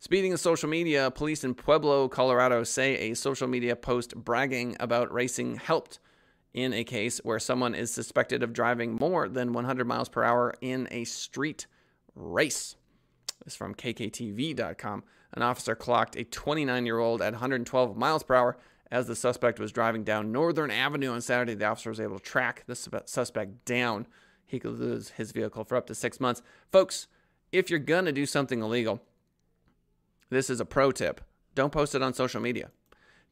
Speaking 0.00 0.32
of 0.32 0.40
social 0.40 0.68
media, 0.68 1.12
police 1.12 1.44
in 1.44 1.54
Pueblo, 1.54 2.08
Colorado 2.08 2.64
say 2.64 2.96
a 2.96 3.14
social 3.14 3.46
media 3.46 3.76
post 3.76 4.16
bragging 4.16 4.76
about 4.80 5.12
racing 5.12 5.54
helped 5.54 6.00
in 6.56 6.72
a 6.72 6.82
case 6.82 7.18
where 7.22 7.38
someone 7.38 7.74
is 7.74 7.92
suspected 7.92 8.42
of 8.42 8.54
driving 8.54 8.94
more 8.94 9.28
than 9.28 9.52
100 9.52 9.86
miles 9.86 10.08
per 10.08 10.24
hour 10.24 10.54
in 10.62 10.88
a 10.90 11.04
street 11.04 11.66
race. 12.14 12.76
This 13.44 13.52
is 13.52 13.56
from 13.56 13.74
KKTV.com. 13.74 15.04
An 15.34 15.42
officer 15.42 15.74
clocked 15.74 16.16
a 16.16 16.24
29 16.24 16.86
year 16.86 16.98
old 16.98 17.20
at 17.20 17.34
112 17.34 17.96
miles 17.96 18.22
per 18.22 18.34
hour 18.34 18.56
as 18.90 19.06
the 19.06 19.14
suspect 19.14 19.60
was 19.60 19.70
driving 19.70 20.02
down 20.02 20.32
Northern 20.32 20.70
Avenue 20.70 21.12
on 21.12 21.20
Saturday. 21.20 21.54
The 21.54 21.66
officer 21.66 21.90
was 21.90 22.00
able 22.00 22.18
to 22.18 22.24
track 22.24 22.64
the 22.66 22.74
suspect 22.74 23.66
down. 23.66 24.06
He 24.46 24.58
could 24.58 24.78
lose 24.78 25.10
his 25.10 25.32
vehicle 25.32 25.64
for 25.64 25.76
up 25.76 25.86
to 25.88 25.94
six 25.94 26.18
months. 26.20 26.40
Folks, 26.72 27.06
if 27.52 27.68
you're 27.68 27.78
going 27.78 28.06
to 28.06 28.12
do 28.12 28.24
something 28.24 28.62
illegal, 28.62 29.02
this 30.30 30.48
is 30.48 30.60
a 30.60 30.64
pro 30.64 30.90
tip. 30.90 31.20
Don't 31.54 31.72
post 31.72 31.94
it 31.94 32.02
on 32.02 32.14
social 32.14 32.40
media. 32.40 32.70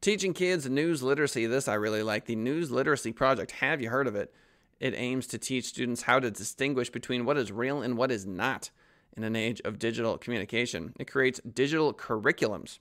Teaching 0.05 0.35
kids 0.35 0.69
news 0.69 1.01
literacy. 1.01 1.47
This 1.47 1.67
I 1.67 1.73
really 1.73 2.03
like. 2.03 2.25
The 2.25 2.35
News 2.35 2.69
Literacy 2.69 3.11
Project. 3.11 3.49
Have 3.53 3.81
you 3.81 3.89
heard 3.89 4.05
of 4.05 4.15
it? 4.15 4.31
It 4.79 4.93
aims 4.95 5.25
to 5.25 5.39
teach 5.39 5.65
students 5.65 6.03
how 6.03 6.19
to 6.19 6.29
distinguish 6.29 6.91
between 6.91 7.25
what 7.25 7.39
is 7.39 7.51
real 7.51 7.81
and 7.81 7.97
what 7.97 8.11
is 8.11 8.23
not 8.23 8.69
in 9.17 9.23
an 9.23 9.35
age 9.35 9.63
of 9.65 9.79
digital 9.79 10.19
communication. 10.19 10.93
It 10.99 11.09
creates 11.09 11.39
digital 11.39 11.91
curriculums 11.91 12.77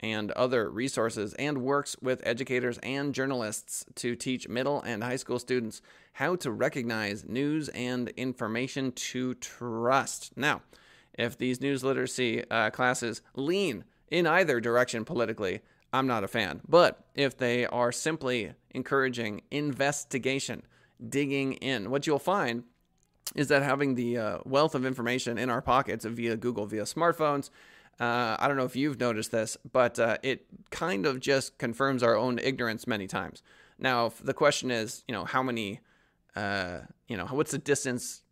and 0.00 0.32
other 0.32 0.68
resources 0.68 1.32
and 1.38 1.62
works 1.62 1.96
with 2.02 2.20
educators 2.26 2.76
and 2.82 3.14
journalists 3.14 3.86
to 3.94 4.14
teach 4.14 4.46
middle 4.46 4.82
and 4.82 5.02
high 5.02 5.16
school 5.16 5.38
students 5.38 5.80
how 6.12 6.36
to 6.36 6.52
recognize 6.52 7.24
news 7.26 7.70
and 7.70 8.10
information 8.18 8.92
to 8.92 9.32
trust. 9.36 10.36
Now, 10.36 10.60
if 11.14 11.38
these 11.38 11.58
news 11.58 11.82
literacy 11.82 12.44
uh, 12.50 12.68
classes 12.68 13.22
lean 13.34 13.84
in 14.10 14.26
either 14.26 14.60
direction 14.60 15.06
politically, 15.06 15.62
I'm 15.92 16.06
not 16.06 16.24
a 16.24 16.28
fan. 16.28 16.60
But 16.68 17.04
if 17.14 17.36
they 17.36 17.66
are 17.66 17.92
simply 17.92 18.52
encouraging 18.70 19.42
investigation, 19.50 20.62
digging 21.08 21.54
in, 21.54 21.90
what 21.90 22.06
you'll 22.06 22.18
find 22.18 22.64
is 23.34 23.48
that 23.48 23.62
having 23.62 23.94
the 23.94 24.18
uh, 24.18 24.38
wealth 24.44 24.74
of 24.74 24.84
information 24.84 25.38
in 25.38 25.50
our 25.50 25.62
pockets 25.62 26.04
via 26.04 26.36
Google, 26.36 26.66
via 26.66 26.82
smartphones, 26.82 27.50
uh, 27.98 28.36
I 28.38 28.46
don't 28.46 28.56
know 28.56 28.64
if 28.64 28.76
you've 28.76 29.00
noticed 29.00 29.30
this, 29.30 29.56
but 29.72 29.98
uh, 29.98 30.18
it 30.22 30.46
kind 30.70 31.06
of 31.06 31.18
just 31.18 31.58
confirms 31.58 32.02
our 32.02 32.14
own 32.14 32.38
ignorance 32.38 32.86
many 32.86 33.06
times. 33.06 33.42
Now, 33.78 34.12
the 34.22 34.34
question 34.34 34.70
is, 34.70 35.02
you 35.08 35.12
know, 35.12 35.24
how 35.24 35.42
many, 35.42 35.80
uh, 36.34 36.80
you 37.08 37.16
know, 37.16 37.26
what's 37.26 37.52
the 37.52 37.58
distance 37.58 38.22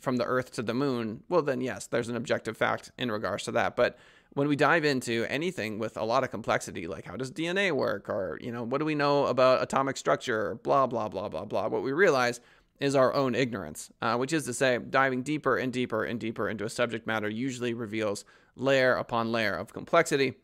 from 0.00 0.16
the 0.16 0.24
Earth 0.24 0.52
to 0.52 0.62
the 0.62 0.74
moon? 0.74 1.22
Well, 1.28 1.42
then, 1.42 1.60
yes, 1.60 1.86
there's 1.86 2.08
an 2.08 2.16
objective 2.16 2.56
fact 2.56 2.90
in 2.98 3.10
regards 3.10 3.44
to 3.44 3.52
that. 3.52 3.76
But 3.76 3.96
when 4.34 4.48
we 4.48 4.56
dive 4.56 4.84
into 4.84 5.24
anything 5.28 5.78
with 5.78 5.96
a 5.96 6.04
lot 6.04 6.24
of 6.24 6.30
complexity, 6.30 6.86
like 6.86 7.04
how 7.04 7.16
does 7.16 7.30
DNA 7.30 7.72
work, 7.72 8.08
or, 8.08 8.38
you 8.40 8.52
know, 8.52 8.64
what 8.64 8.78
do 8.78 8.84
we 8.84 8.94
know 8.94 9.26
about 9.26 9.62
atomic 9.62 9.96
structure, 9.96 10.56
blah, 10.62 10.86
blah, 10.86 11.08
blah, 11.08 11.28
blah, 11.28 11.44
blah, 11.44 11.68
what 11.68 11.82
we 11.82 11.92
realize 11.92 12.40
is 12.80 12.96
our 12.96 13.14
own 13.14 13.34
ignorance, 13.34 13.90
uh, 14.02 14.16
which 14.16 14.32
is 14.32 14.44
to 14.44 14.52
say, 14.52 14.78
diving 14.78 15.22
deeper 15.22 15.56
and 15.56 15.72
deeper 15.72 16.04
and 16.04 16.18
deeper 16.18 16.48
into 16.48 16.64
a 16.64 16.68
subject 16.68 17.06
matter 17.06 17.28
usually 17.28 17.72
reveals 17.72 18.24
layer 18.56 18.94
upon 18.96 19.30
layer 19.30 19.54
of 19.54 19.72
complexity. 19.72 20.34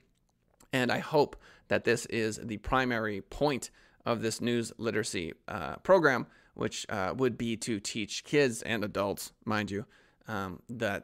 And 0.72 0.92
I 0.92 0.98
hope 0.98 1.36
that 1.68 1.84
this 1.84 2.06
is 2.06 2.38
the 2.42 2.58
primary 2.58 3.20
point 3.22 3.70
of 4.06 4.22
this 4.22 4.40
news 4.40 4.72
literacy 4.78 5.32
uh, 5.48 5.76
program, 5.76 6.26
which 6.54 6.86
uh, 6.88 7.12
would 7.16 7.36
be 7.36 7.56
to 7.56 7.80
teach 7.80 8.22
kids 8.22 8.62
and 8.62 8.84
adults, 8.84 9.32
mind 9.44 9.70
you, 9.70 9.84
um, 10.28 10.62
that 10.68 11.02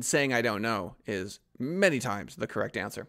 saying 0.00 0.32
I 0.32 0.42
don't 0.42 0.62
know 0.62 0.96
is 1.06 1.40
many 1.58 1.98
times 1.98 2.36
the 2.36 2.46
correct 2.46 2.76
answer. 2.76 3.08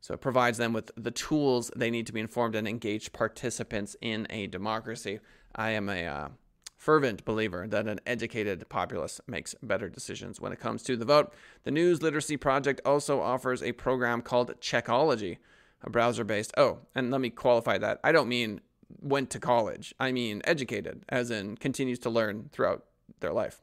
So 0.00 0.14
it 0.14 0.20
provides 0.20 0.58
them 0.58 0.72
with 0.72 0.90
the 0.96 1.10
tools 1.10 1.70
they 1.74 1.90
need 1.90 2.06
to 2.06 2.12
be 2.12 2.20
informed 2.20 2.54
and 2.54 2.68
engaged 2.68 3.12
participants 3.12 3.96
in 4.02 4.26
a 4.28 4.46
democracy. 4.46 5.20
I 5.54 5.70
am 5.70 5.88
a 5.88 6.06
uh, 6.06 6.28
fervent 6.76 7.24
believer 7.24 7.66
that 7.66 7.86
an 7.86 8.00
educated 8.06 8.68
populace 8.68 9.18
makes 9.26 9.54
better 9.62 9.88
decisions 9.88 10.42
when 10.42 10.52
it 10.52 10.60
comes 10.60 10.82
to 10.82 10.96
the 10.96 11.06
vote. 11.06 11.32
The 11.62 11.70
News 11.70 12.02
Literacy 12.02 12.36
Project 12.36 12.82
also 12.84 13.22
offers 13.22 13.62
a 13.62 13.72
program 13.72 14.20
called 14.20 14.60
Checkology, 14.60 15.38
a 15.82 15.88
browser 15.88 16.24
based. 16.24 16.52
Oh, 16.58 16.80
and 16.94 17.10
let 17.10 17.22
me 17.22 17.30
qualify 17.30 17.78
that. 17.78 18.00
I 18.04 18.12
don't 18.12 18.28
mean 18.28 18.60
went 19.00 19.30
to 19.30 19.40
college, 19.40 19.94
I 19.98 20.12
mean 20.12 20.42
educated, 20.44 21.04
as 21.08 21.30
in 21.30 21.56
continues 21.56 21.98
to 22.00 22.10
learn 22.10 22.50
throughout 22.52 22.84
their 23.20 23.32
life. 23.32 23.62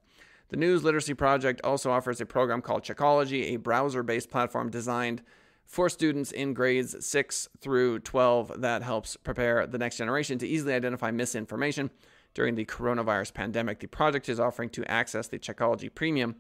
The 0.52 0.58
News 0.58 0.84
Literacy 0.84 1.14
Project 1.14 1.62
also 1.64 1.92
offers 1.92 2.20
a 2.20 2.26
program 2.26 2.62
called 2.62 2.84
Checkology, 2.84 3.54
a 3.54 3.56
browser 3.56 4.04
based 4.04 4.30
platform 4.30 4.70
designed 4.70 5.22
for 5.64 5.88
students 5.88 6.34
in 6.34 6.54
grades 6.54 7.06
6 7.06 7.48
through 7.62 8.00
12 8.00 8.60
that 8.60 8.84
helps 8.84 9.16
prepare 9.16 9.66
the 9.66 9.78
next 9.78 9.96
generation 9.96 10.38
to 10.40 10.48
easily 10.48 10.74
identify 10.74 11.10
misinformation. 11.10 11.90
During 12.34 12.56
the 12.56 12.66
coronavirus 12.66 13.34
pandemic, 13.34 13.80
the 13.80 13.88
project 13.88 14.28
is 14.28 14.42
offering 14.42 14.70
to 14.72 14.84
access 14.92 15.30
the 15.30 15.40
Checkology 15.40 15.94
Premium 15.94 16.36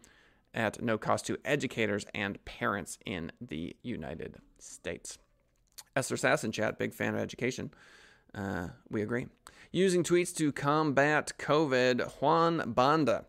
at 0.53 0.81
no 0.81 0.97
cost 0.97 1.25
to 1.27 1.37
educators 1.45 2.05
and 2.13 2.43
parents 2.43 2.97
in 3.05 3.31
the 3.39 3.77
United 3.81 4.39
States. 4.59 5.19
Esther 5.95 6.17
Sass 6.17 6.43
in 6.43 6.51
chat, 6.51 6.77
big 6.77 6.93
fan 6.93 7.15
of 7.15 7.21
education. 7.21 7.71
Uh, 8.35 8.67
we 8.89 9.01
agree. 9.01 9.27
Using 9.71 10.03
tweets 10.03 10.35
to 10.35 10.51
combat 10.51 11.31
COVID, 11.39 12.11
Juan 12.21 12.73
Banda 12.73 13.25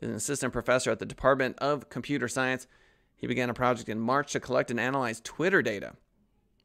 is 0.00 0.08
an 0.08 0.14
assistant 0.14 0.52
professor 0.52 0.90
at 0.90 0.98
the 0.98 1.06
Department 1.06 1.58
of 1.58 1.88
Computer 1.88 2.28
Science. 2.28 2.66
He 3.16 3.26
began 3.26 3.50
a 3.50 3.54
project 3.54 3.88
in 3.88 4.00
March 4.00 4.32
to 4.32 4.40
collect 4.40 4.70
and 4.70 4.80
analyze 4.80 5.20
Twitter 5.20 5.62
data 5.62 5.94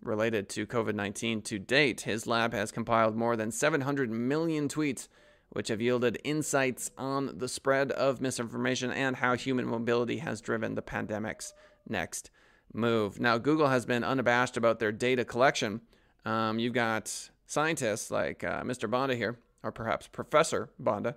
related 0.01 0.49
to 0.49 0.65
COVID 0.65 0.95
19. 0.95 1.41
To 1.43 1.59
date, 1.59 2.01
his 2.01 2.27
lab 2.27 2.53
has 2.53 2.71
compiled 2.71 3.15
more 3.15 3.35
than 3.35 3.51
700 3.51 4.09
million 4.09 4.67
tweets, 4.67 5.07
which 5.49 5.67
have 5.67 5.81
yielded 5.81 6.19
insights 6.23 6.91
on 6.97 7.37
the 7.37 7.47
spread 7.47 7.91
of 7.91 8.21
misinformation 8.21 8.91
and 8.91 9.17
how 9.17 9.35
human 9.35 9.65
mobility 9.65 10.17
has 10.17 10.41
driven 10.41 10.75
the 10.75 10.81
pandemic's 10.81 11.53
next 11.87 12.31
move. 12.73 13.19
Now, 13.19 13.37
Google 13.37 13.67
has 13.67 13.85
been 13.85 14.03
unabashed 14.03 14.57
about 14.57 14.79
their 14.79 14.91
data 14.91 15.25
collection. 15.25 15.81
Um, 16.25 16.59
you've 16.59 16.73
got 16.73 17.29
scientists 17.45 18.11
like 18.11 18.43
uh, 18.43 18.63
Mr. 18.63 18.89
Bonda 18.89 19.15
here, 19.15 19.39
or 19.63 19.71
perhaps 19.71 20.07
Professor 20.07 20.69
Banda, 20.77 21.15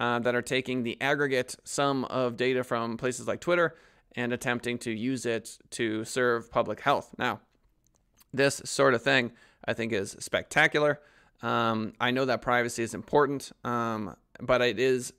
uh, 0.00 0.18
that 0.20 0.34
are 0.34 0.42
taking 0.42 0.82
the 0.82 1.00
aggregate 1.00 1.56
sum 1.64 2.04
of 2.06 2.36
data 2.36 2.64
from 2.64 2.96
places 2.96 3.26
like 3.26 3.40
Twitter 3.40 3.74
and 4.16 4.32
attempting 4.32 4.78
to 4.78 4.90
use 4.90 5.24
it 5.26 5.58
to 5.70 6.04
serve 6.04 6.50
public 6.50 6.80
health. 6.80 7.14
Now, 7.18 7.40
this 8.32 8.60
sort 8.64 8.94
of 8.94 9.02
thing 9.02 9.32
I 9.64 9.72
think 9.72 9.92
is 9.92 10.16
spectacular. 10.18 11.00
Um, 11.42 11.92
I 12.00 12.10
know 12.10 12.24
that 12.24 12.42
privacy 12.42 12.82
is 12.82 12.94
important, 12.94 13.52
um, 13.64 14.16
but 14.40 14.60
it 14.60 14.78
is 14.78 15.12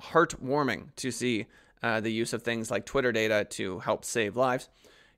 heartwarming 0.00 0.94
to 0.96 1.10
see 1.10 1.46
uh, 1.82 2.00
the 2.00 2.10
use 2.10 2.32
of 2.32 2.42
things 2.42 2.70
like 2.70 2.86
Twitter 2.86 3.12
data 3.12 3.44
to 3.50 3.80
help 3.80 4.04
save 4.04 4.36
lives. 4.36 4.68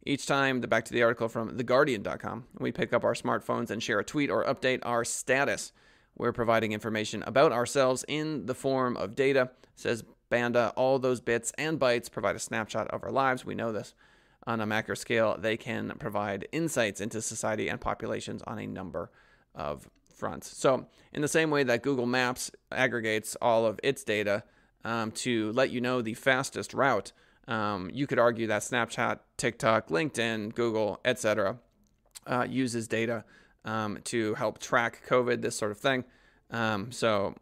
Each 0.04 0.26
time, 0.26 0.60
the 0.60 0.68
back 0.68 0.84
to 0.86 0.92
the 0.92 1.02
article 1.02 1.28
from 1.28 1.58
theguardian.com, 1.58 2.44
we 2.58 2.70
pick 2.70 2.92
up 2.92 3.04
our 3.04 3.14
smartphones 3.14 3.70
and 3.70 3.82
share 3.82 3.98
a 3.98 4.04
tweet 4.04 4.30
or 4.30 4.44
update 4.44 4.80
our 4.82 5.04
status. 5.04 5.72
We're 6.16 6.32
providing 6.32 6.73
information 6.73 7.23
about 7.26 7.52
ourselves 7.52 8.04
in 8.08 8.46
the 8.46 8.54
form 8.54 8.96
of 8.96 9.14
data, 9.14 9.50
says 9.75 10.02
Banda. 10.30 10.73
All 10.76 10.99
those 10.99 11.20
bits 11.20 11.52
and 11.58 11.78
bytes 11.78 12.11
provide 12.11 12.37
a 12.37 12.40
snapshot 12.40 12.88
of 12.88 13.04
our 13.04 13.11
lives. 13.11 13.44
We 13.44 13.54
know 13.54 13.73
this. 13.73 13.94
On 14.46 14.61
a 14.61 14.66
macro 14.66 14.94
scale, 14.94 15.37
they 15.38 15.56
can 15.56 15.92
provide 15.99 16.49
insights 16.52 17.00
into 17.00 17.20
society 17.20 17.68
and 17.68 17.80
populations 17.80 18.42
on 18.42 18.58
a 18.58 18.66
number 18.66 19.11
of 19.54 19.88
fronts. 20.14 20.56
So, 20.56 20.87
in 21.12 21.20
the 21.20 21.28
same 21.28 21.50
way 21.50 21.64
that 21.64 21.82
Google 21.82 22.06
Maps 22.06 22.50
aggregates 22.70 23.37
all 23.42 23.66
of 23.66 23.78
its 23.82 24.04
data 24.04 24.44
um, 24.85 25.11
to 25.12 25.52
let 25.52 25.70
you 25.70 25.80
know 25.80 26.00
the 26.00 26.14
fastest 26.14 26.73
route, 26.75 27.12
um, 27.49 27.90
you 27.92 28.06
could 28.06 28.18
argue 28.18 28.46
that 28.46 28.62
Snapchat, 28.62 29.18
TikTok, 29.37 29.88
LinkedIn, 29.88 30.54
Google, 30.54 31.00
etc., 31.04 31.58
uh, 32.26 32.46
uses 32.49 32.88
data 32.88 33.25
um, 33.66 33.99
to 34.04 34.35
help 34.35 34.58
track 34.58 35.02
COVID, 35.08 35.42
this 35.42 35.56
sort 35.56 35.70
of 35.70 35.78
thing. 35.78 36.04
Um, 36.50 36.93
so 36.93 37.34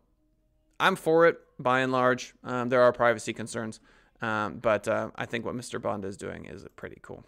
I'm 0.81 0.97
for 0.97 1.27
it 1.27 1.39
by 1.59 1.81
and 1.81 1.93
large. 1.93 2.35
Um, 2.43 2.69
there 2.69 2.83
are 2.83 2.93
privacy 2.93 3.33
concerns, 3.33 3.79
um, 4.21 4.59
but 4.59 4.89
uh, 4.89 5.11
I 5.15 5.27
think 5.27 5.45
what 5.45 5.55
Mr. 5.55 5.81
Bond 5.81 6.05
is 6.05 6.17
doing 6.17 6.47
is 6.47 6.67
pretty 6.77 6.99
cool. 7.03 7.25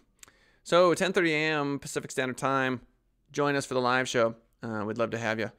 So 0.63 0.93
10:30 0.93 1.29
a.m. 1.29 1.79
Pacific 1.79 2.11
Standard 2.11 2.37
Time. 2.37 2.81
Join 3.31 3.55
us 3.55 3.65
for 3.65 3.73
the 3.73 3.81
live 3.81 4.09
show. 4.09 4.35
Uh, 4.63 4.83
we'd 4.85 4.97
love 4.97 5.11
to 5.11 5.17
have 5.17 5.39
you. 5.39 5.51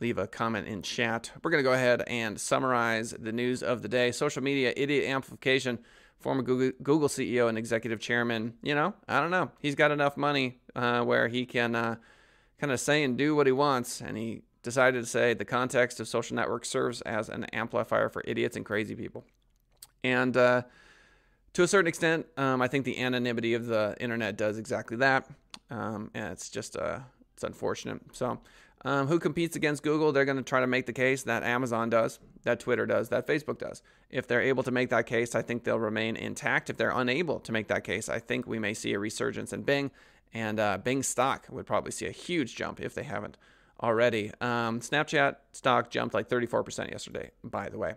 Leave 0.00 0.18
a 0.18 0.26
comment 0.26 0.66
in 0.66 0.82
chat. 0.82 1.30
We're 1.42 1.50
going 1.50 1.62
to 1.62 1.68
go 1.68 1.74
ahead 1.74 2.02
and 2.06 2.40
summarize 2.40 3.10
the 3.10 3.32
news 3.32 3.62
of 3.62 3.82
the 3.82 3.88
day. 3.88 4.10
Social 4.10 4.42
media 4.42 4.72
idiot 4.76 5.04
amplification 5.08 5.78
former 6.20 6.42
Google, 6.42 6.72
Google 6.82 7.08
CEO 7.08 7.48
and 7.48 7.58
executive 7.58 7.98
chairman, 7.98 8.54
you 8.62 8.74
know, 8.74 8.94
I 9.08 9.20
don't 9.20 9.30
know. 9.30 9.50
He's 9.58 9.74
got 9.74 9.90
enough 9.90 10.16
money 10.16 10.60
uh, 10.76 11.02
where 11.02 11.28
he 11.28 11.46
can 11.46 11.74
uh, 11.74 11.96
kind 12.60 12.72
of 12.72 12.78
say 12.78 13.02
and 13.02 13.16
do 13.16 13.34
what 13.34 13.46
he 13.46 13.52
wants. 13.52 14.00
And 14.00 14.16
he 14.16 14.42
decided 14.62 15.02
to 15.02 15.08
say 15.08 15.34
the 15.34 15.44
context 15.44 15.98
of 16.00 16.08
social 16.08 16.36
networks 16.36 16.68
serves 16.68 17.00
as 17.02 17.28
an 17.28 17.44
amplifier 17.46 18.08
for 18.08 18.22
idiots 18.26 18.56
and 18.56 18.64
crazy 18.64 18.94
people. 18.94 19.24
And 20.04 20.36
uh, 20.36 20.62
to 21.54 21.62
a 21.62 21.68
certain 21.68 21.88
extent, 21.88 22.26
um, 22.36 22.60
I 22.60 22.68
think 22.68 22.84
the 22.84 22.98
anonymity 22.98 23.54
of 23.54 23.66
the 23.66 23.96
internet 23.98 24.36
does 24.36 24.58
exactly 24.58 24.98
that. 24.98 25.28
Um, 25.70 26.10
and 26.14 26.32
it's 26.32 26.50
just, 26.50 26.76
uh, 26.76 27.00
it's 27.34 27.44
unfortunate. 27.44 28.00
So 28.12 28.40
um, 28.84 29.06
who 29.06 29.18
competes 29.18 29.56
against 29.56 29.82
Google? 29.82 30.12
They're 30.12 30.24
going 30.24 30.36
to 30.36 30.42
try 30.42 30.60
to 30.60 30.66
make 30.66 30.86
the 30.86 30.92
case 30.92 31.22
that 31.24 31.42
Amazon 31.42 31.90
does, 31.90 32.18
that 32.42 32.60
Twitter 32.60 32.86
does, 32.86 33.08
that 33.10 33.26
Facebook 33.26 33.58
does. 33.58 33.82
If 34.10 34.26
they're 34.26 34.42
able 34.42 34.62
to 34.64 34.70
make 34.70 34.90
that 34.90 35.06
case, 35.06 35.34
I 35.34 35.42
think 35.42 35.64
they'll 35.64 35.78
remain 35.78 36.16
intact. 36.16 36.70
If 36.70 36.76
they're 36.76 36.90
unable 36.90 37.40
to 37.40 37.52
make 37.52 37.68
that 37.68 37.84
case, 37.84 38.08
I 38.08 38.18
think 38.18 38.46
we 38.46 38.58
may 38.58 38.74
see 38.74 38.92
a 38.92 38.98
resurgence 38.98 39.52
in 39.52 39.62
Bing, 39.62 39.90
and 40.32 40.60
uh, 40.60 40.78
Bing 40.78 41.02
stock 41.02 41.46
would 41.50 41.66
probably 41.66 41.92
see 41.92 42.06
a 42.06 42.12
huge 42.12 42.54
jump 42.54 42.80
if 42.80 42.94
they 42.94 43.02
haven't 43.02 43.36
already. 43.82 44.30
Um, 44.40 44.80
Snapchat 44.80 45.36
stock 45.52 45.90
jumped 45.90 46.14
like 46.14 46.28
34% 46.28 46.90
yesterday, 46.90 47.30
by 47.42 47.68
the 47.68 47.78
way. 47.78 47.94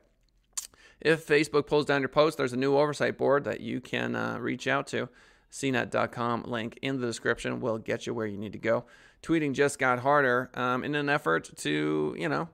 If 1.02 1.28
Facebook 1.28 1.68
pulls 1.68 1.86
down 1.86 2.02
your 2.02 2.10
post, 2.10 2.38
there's 2.38 2.54
a 2.54 2.58
new 2.58 2.78
oversight 2.78 3.18
board 3.18 3.44
that 3.44 3.60
you 3.60 3.82
can 3.82 4.16
uh, 4.16 4.38
reach 4.40 4.68
out 4.68 4.88
to. 4.88 5.10
CNET.com 5.52 6.44
link 6.44 6.80
in 6.82 7.00
the 7.00 7.06
description 7.06 7.60
will 7.60 7.78
get 7.78 8.08
you 8.08 8.14
where 8.14 8.26
you 8.26 8.38
need 8.38 8.54
to 8.54 8.60
go 8.60 8.86
tweeting 9.24 9.54
just 9.54 9.80
got 9.80 10.00
harder 10.00 10.52
um, 10.54 10.84
in 10.84 10.94
an 10.94 11.10
effort 11.10 11.50
to, 11.58 12.14
you 12.20 12.30
know, 12.30 12.50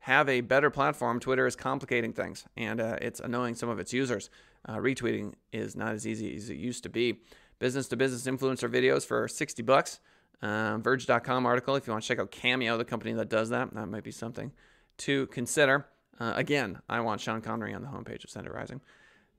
have 0.00 0.28
a 0.28 0.40
better 0.40 0.70
platform. 0.70 1.20
Twitter 1.20 1.46
is 1.46 1.54
complicating 1.54 2.12
things 2.12 2.46
and 2.56 2.80
uh, 2.80 2.96
it's 3.00 3.20
annoying 3.20 3.54
some 3.54 3.68
of 3.68 3.78
its 3.78 3.92
users. 3.92 4.30
Uh, 4.64 4.76
retweeting 4.76 5.34
is 5.52 5.76
not 5.76 5.92
as 5.92 6.06
easy 6.06 6.34
as 6.34 6.50
it 6.50 6.56
used 6.56 6.82
to 6.82 6.88
be. 6.88 7.20
Business 7.58 7.88
to 7.88 7.96
business 7.96 8.26
influencer 8.26 8.70
videos 8.70 9.06
for 9.06 9.26
60 9.28 9.62
bucks. 9.62 10.00
Uh, 10.42 10.78
Verge.com 10.78 11.46
article 11.46 11.76
if 11.76 11.86
you 11.86 11.92
want 11.92 12.02
to 12.02 12.08
check 12.08 12.18
out 12.18 12.30
Cameo, 12.30 12.76
the 12.76 12.84
company 12.84 13.14
that 13.14 13.28
does 13.28 13.48
that. 13.50 13.72
That 13.74 13.86
might 13.86 14.04
be 14.04 14.10
something 14.10 14.52
to 14.98 15.26
consider. 15.28 15.86
Uh, 16.18 16.32
again, 16.36 16.80
I 16.88 17.00
want 17.00 17.20
Sean 17.20 17.40
Connery 17.40 17.74
on 17.74 17.82
the 17.82 17.88
homepage 17.88 18.24
of 18.24 18.30
Sender. 18.30 18.66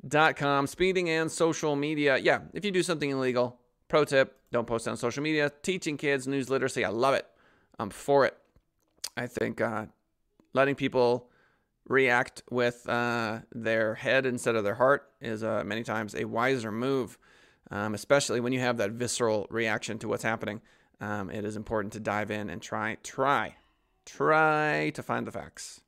Dot 0.07 0.35
com, 0.35 0.67
speeding 0.67 1.09
and 1.09 1.31
social 1.31 1.75
media. 1.75 2.17
Yeah, 2.17 2.41
if 2.53 2.63
you 2.63 2.71
do 2.71 2.83
something 2.83 3.09
illegal, 3.09 3.59
Pro 3.87 4.03
tip 4.03 4.39
don't 4.51 4.67
post 4.67 4.87
on 4.87 4.97
social 4.97 5.23
media. 5.23 5.51
Teaching 5.61 5.97
kids 5.97 6.27
news 6.27 6.49
literacy. 6.49 6.83
I 6.83 6.89
love 6.89 7.15
it. 7.15 7.25
I'm 7.79 7.89
for 7.89 8.25
it. 8.25 8.37
I 9.15 9.27
think 9.27 9.61
uh, 9.61 9.85
letting 10.53 10.75
people 10.75 11.29
react 11.87 12.43
with 12.51 12.87
uh, 12.87 13.39
their 13.53 13.95
head 13.95 14.25
instead 14.25 14.55
of 14.55 14.63
their 14.63 14.75
heart 14.75 15.09
is 15.21 15.43
uh, 15.43 15.63
many 15.65 15.83
times 15.83 16.15
a 16.15 16.25
wiser 16.25 16.71
move, 16.71 17.17
um, 17.71 17.93
especially 17.93 18.39
when 18.39 18.53
you 18.53 18.59
have 18.59 18.77
that 18.77 18.91
visceral 18.91 19.47
reaction 19.49 19.99
to 19.99 20.07
what's 20.07 20.23
happening. 20.23 20.61
Um, 20.99 21.29
it 21.29 21.45
is 21.45 21.55
important 21.55 21.93
to 21.93 21.99
dive 21.99 22.31
in 22.31 22.49
and 22.49 22.61
try, 22.61 22.97
try, 23.03 23.55
try 24.05 24.91
to 24.91 25.03
find 25.03 25.27
the 25.27 25.31
facts. 25.31 25.81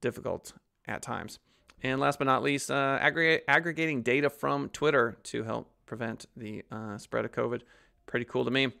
Difficult 0.00 0.52
at 0.88 1.02
times. 1.02 1.38
And 1.82 2.00
last 2.00 2.18
but 2.18 2.26
not 2.26 2.42
least, 2.42 2.70
uh, 2.70 2.98
aggregating 3.00 4.02
data 4.02 4.28
from 4.28 4.68
Twitter 4.70 5.16
to 5.24 5.44
help 5.44 5.70
prevent 5.86 6.26
the 6.36 6.62
uh, 6.70 6.98
spread 6.98 7.24
of 7.24 7.32
COVID. 7.32 7.62
Pretty 8.06 8.24
cool 8.24 8.44
to 8.44 8.50
me. 8.50 8.72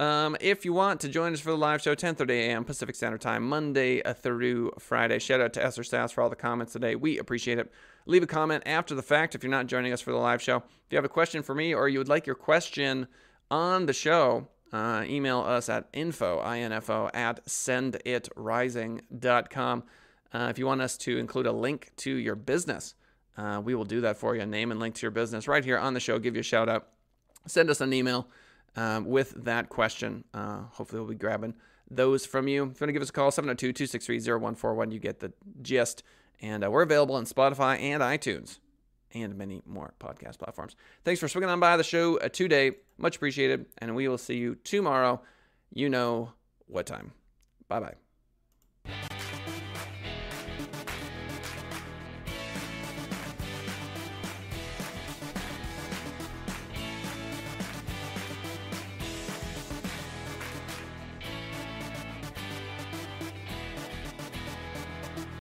Um, 0.00 0.36
if 0.40 0.64
you 0.64 0.72
want 0.72 1.00
to 1.02 1.10
join 1.10 1.34
us 1.34 1.40
for 1.40 1.50
the 1.50 1.58
live 1.58 1.82
show, 1.82 1.94
10:30 1.94 2.30
a.m. 2.30 2.64
Pacific 2.64 2.96
Standard 2.96 3.20
Time, 3.20 3.46
Monday 3.46 4.00
through 4.14 4.72
Friday. 4.78 5.18
Shout 5.18 5.42
out 5.42 5.52
to 5.52 5.62
Esther 5.62 5.84
Stas 5.84 6.10
for 6.10 6.22
all 6.22 6.30
the 6.30 6.36
comments 6.36 6.72
today. 6.72 6.96
We 6.96 7.18
appreciate 7.18 7.58
it. 7.58 7.70
Leave 8.06 8.22
a 8.22 8.26
comment 8.26 8.62
after 8.64 8.94
the 8.94 9.02
fact 9.02 9.34
if 9.34 9.42
you're 9.42 9.50
not 9.50 9.66
joining 9.66 9.92
us 9.92 10.00
for 10.00 10.12
the 10.12 10.16
live 10.16 10.40
show. 10.40 10.56
If 10.56 10.64
you 10.88 10.96
have 10.96 11.04
a 11.04 11.10
question 11.10 11.42
for 11.42 11.54
me 11.54 11.74
or 11.74 11.86
you 11.86 11.98
would 11.98 12.08
like 12.08 12.26
your 12.26 12.34
question 12.34 13.08
on 13.50 13.84
the 13.84 13.92
show, 13.92 14.48
uh, 14.72 15.04
email 15.06 15.40
us 15.40 15.68
at 15.68 15.86
info, 15.92 16.42
info 16.50 17.10
at 17.12 17.44
senditrising.com. 17.44 19.82
Uh, 20.32 20.46
if 20.48 20.58
you 20.58 20.64
want 20.64 20.80
us 20.80 20.96
to 20.96 21.18
include 21.18 21.46
a 21.46 21.52
link 21.52 21.90
to 21.96 22.14
your 22.14 22.36
business, 22.36 22.94
uh, 23.36 23.60
we 23.62 23.74
will 23.74 23.84
do 23.84 24.00
that 24.00 24.16
for 24.16 24.34
you. 24.34 24.46
Name 24.46 24.70
and 24.70 24.80
link 24.80 24.94
to 24.94 25.02
your 25.02 25.10
business 25.10 25.46
right 25.46 25.62
here 25.62 25.76
on 25.76 25.92
the 25.92 26.00
show. 26.00 26.18
Give 26.18 26.36
you 26.36 26.40
a 26.40 26.42
shout 26.42 26.70
out. 26.70 26.88
Send 27.46 27.68
us 27.68 27.82
an 27.82 27.92
email 27.92 28.30
um, 28.76 29.06
with 29.06 29.44
that 29.44 29.68
question. 29.68 30.24
Uh, 30.32 30.62
hopefully, 30.72 31.00
we'll 31.00 31.10
be 31.10 31.14
grabbing 31.14 31.54
those 31.90 32.24
from 32.24 32.48
you. 32.48 32.62
If 32.62 32.80
you 32.80 32.84
want 32.84 32.88
to 32.88 32.92
give 32.92 33.02
us 33.02 33.10
a 33.10 33.12
call, 33.12 33.30
702 33.30 33.72
263 33.72 34.18
0141, 34.20 34.90
you 34.92 34.98
get 34.98 35.20
the 35.20 35.32
gist. 35.62 36.02
And 36.40 36.64
uh, 36.64 36.70
we're 36.70 36.82
available 36.82 37.16
on 37.16 37.24
Spotify 37.24 37.80
and 37.80 38.02
iTunes 38.02 38.58
and 39.12 39.36
many 39.36 39.60
more 39.66 39.92
podcast 40.00 40.38
platforms. 40.38 40.76
Thanks 41.04 41.20
for 41.20 41.28
swinging 41.28 41.50
on 41.50 41.60
by 41.60 41.76
the 41.76 41.84
show 41.84 42.18
uh, 42.18 42.28
today. 42.28 42.72
Much 42.96 43.16
appreciated. 43.16 43.66
And 43.78 43.94
we 43.94 44.08
will 44.08 44.18
see 44.18 44.36
you 44.36 44.54
tomorrow. 44.54 45.20
You 45.72 45.88
know 45.88 46.32
what 46.66 46.86
time. 46.86 47.12
Bye 47.68 47.80
bye. 47.80 48.09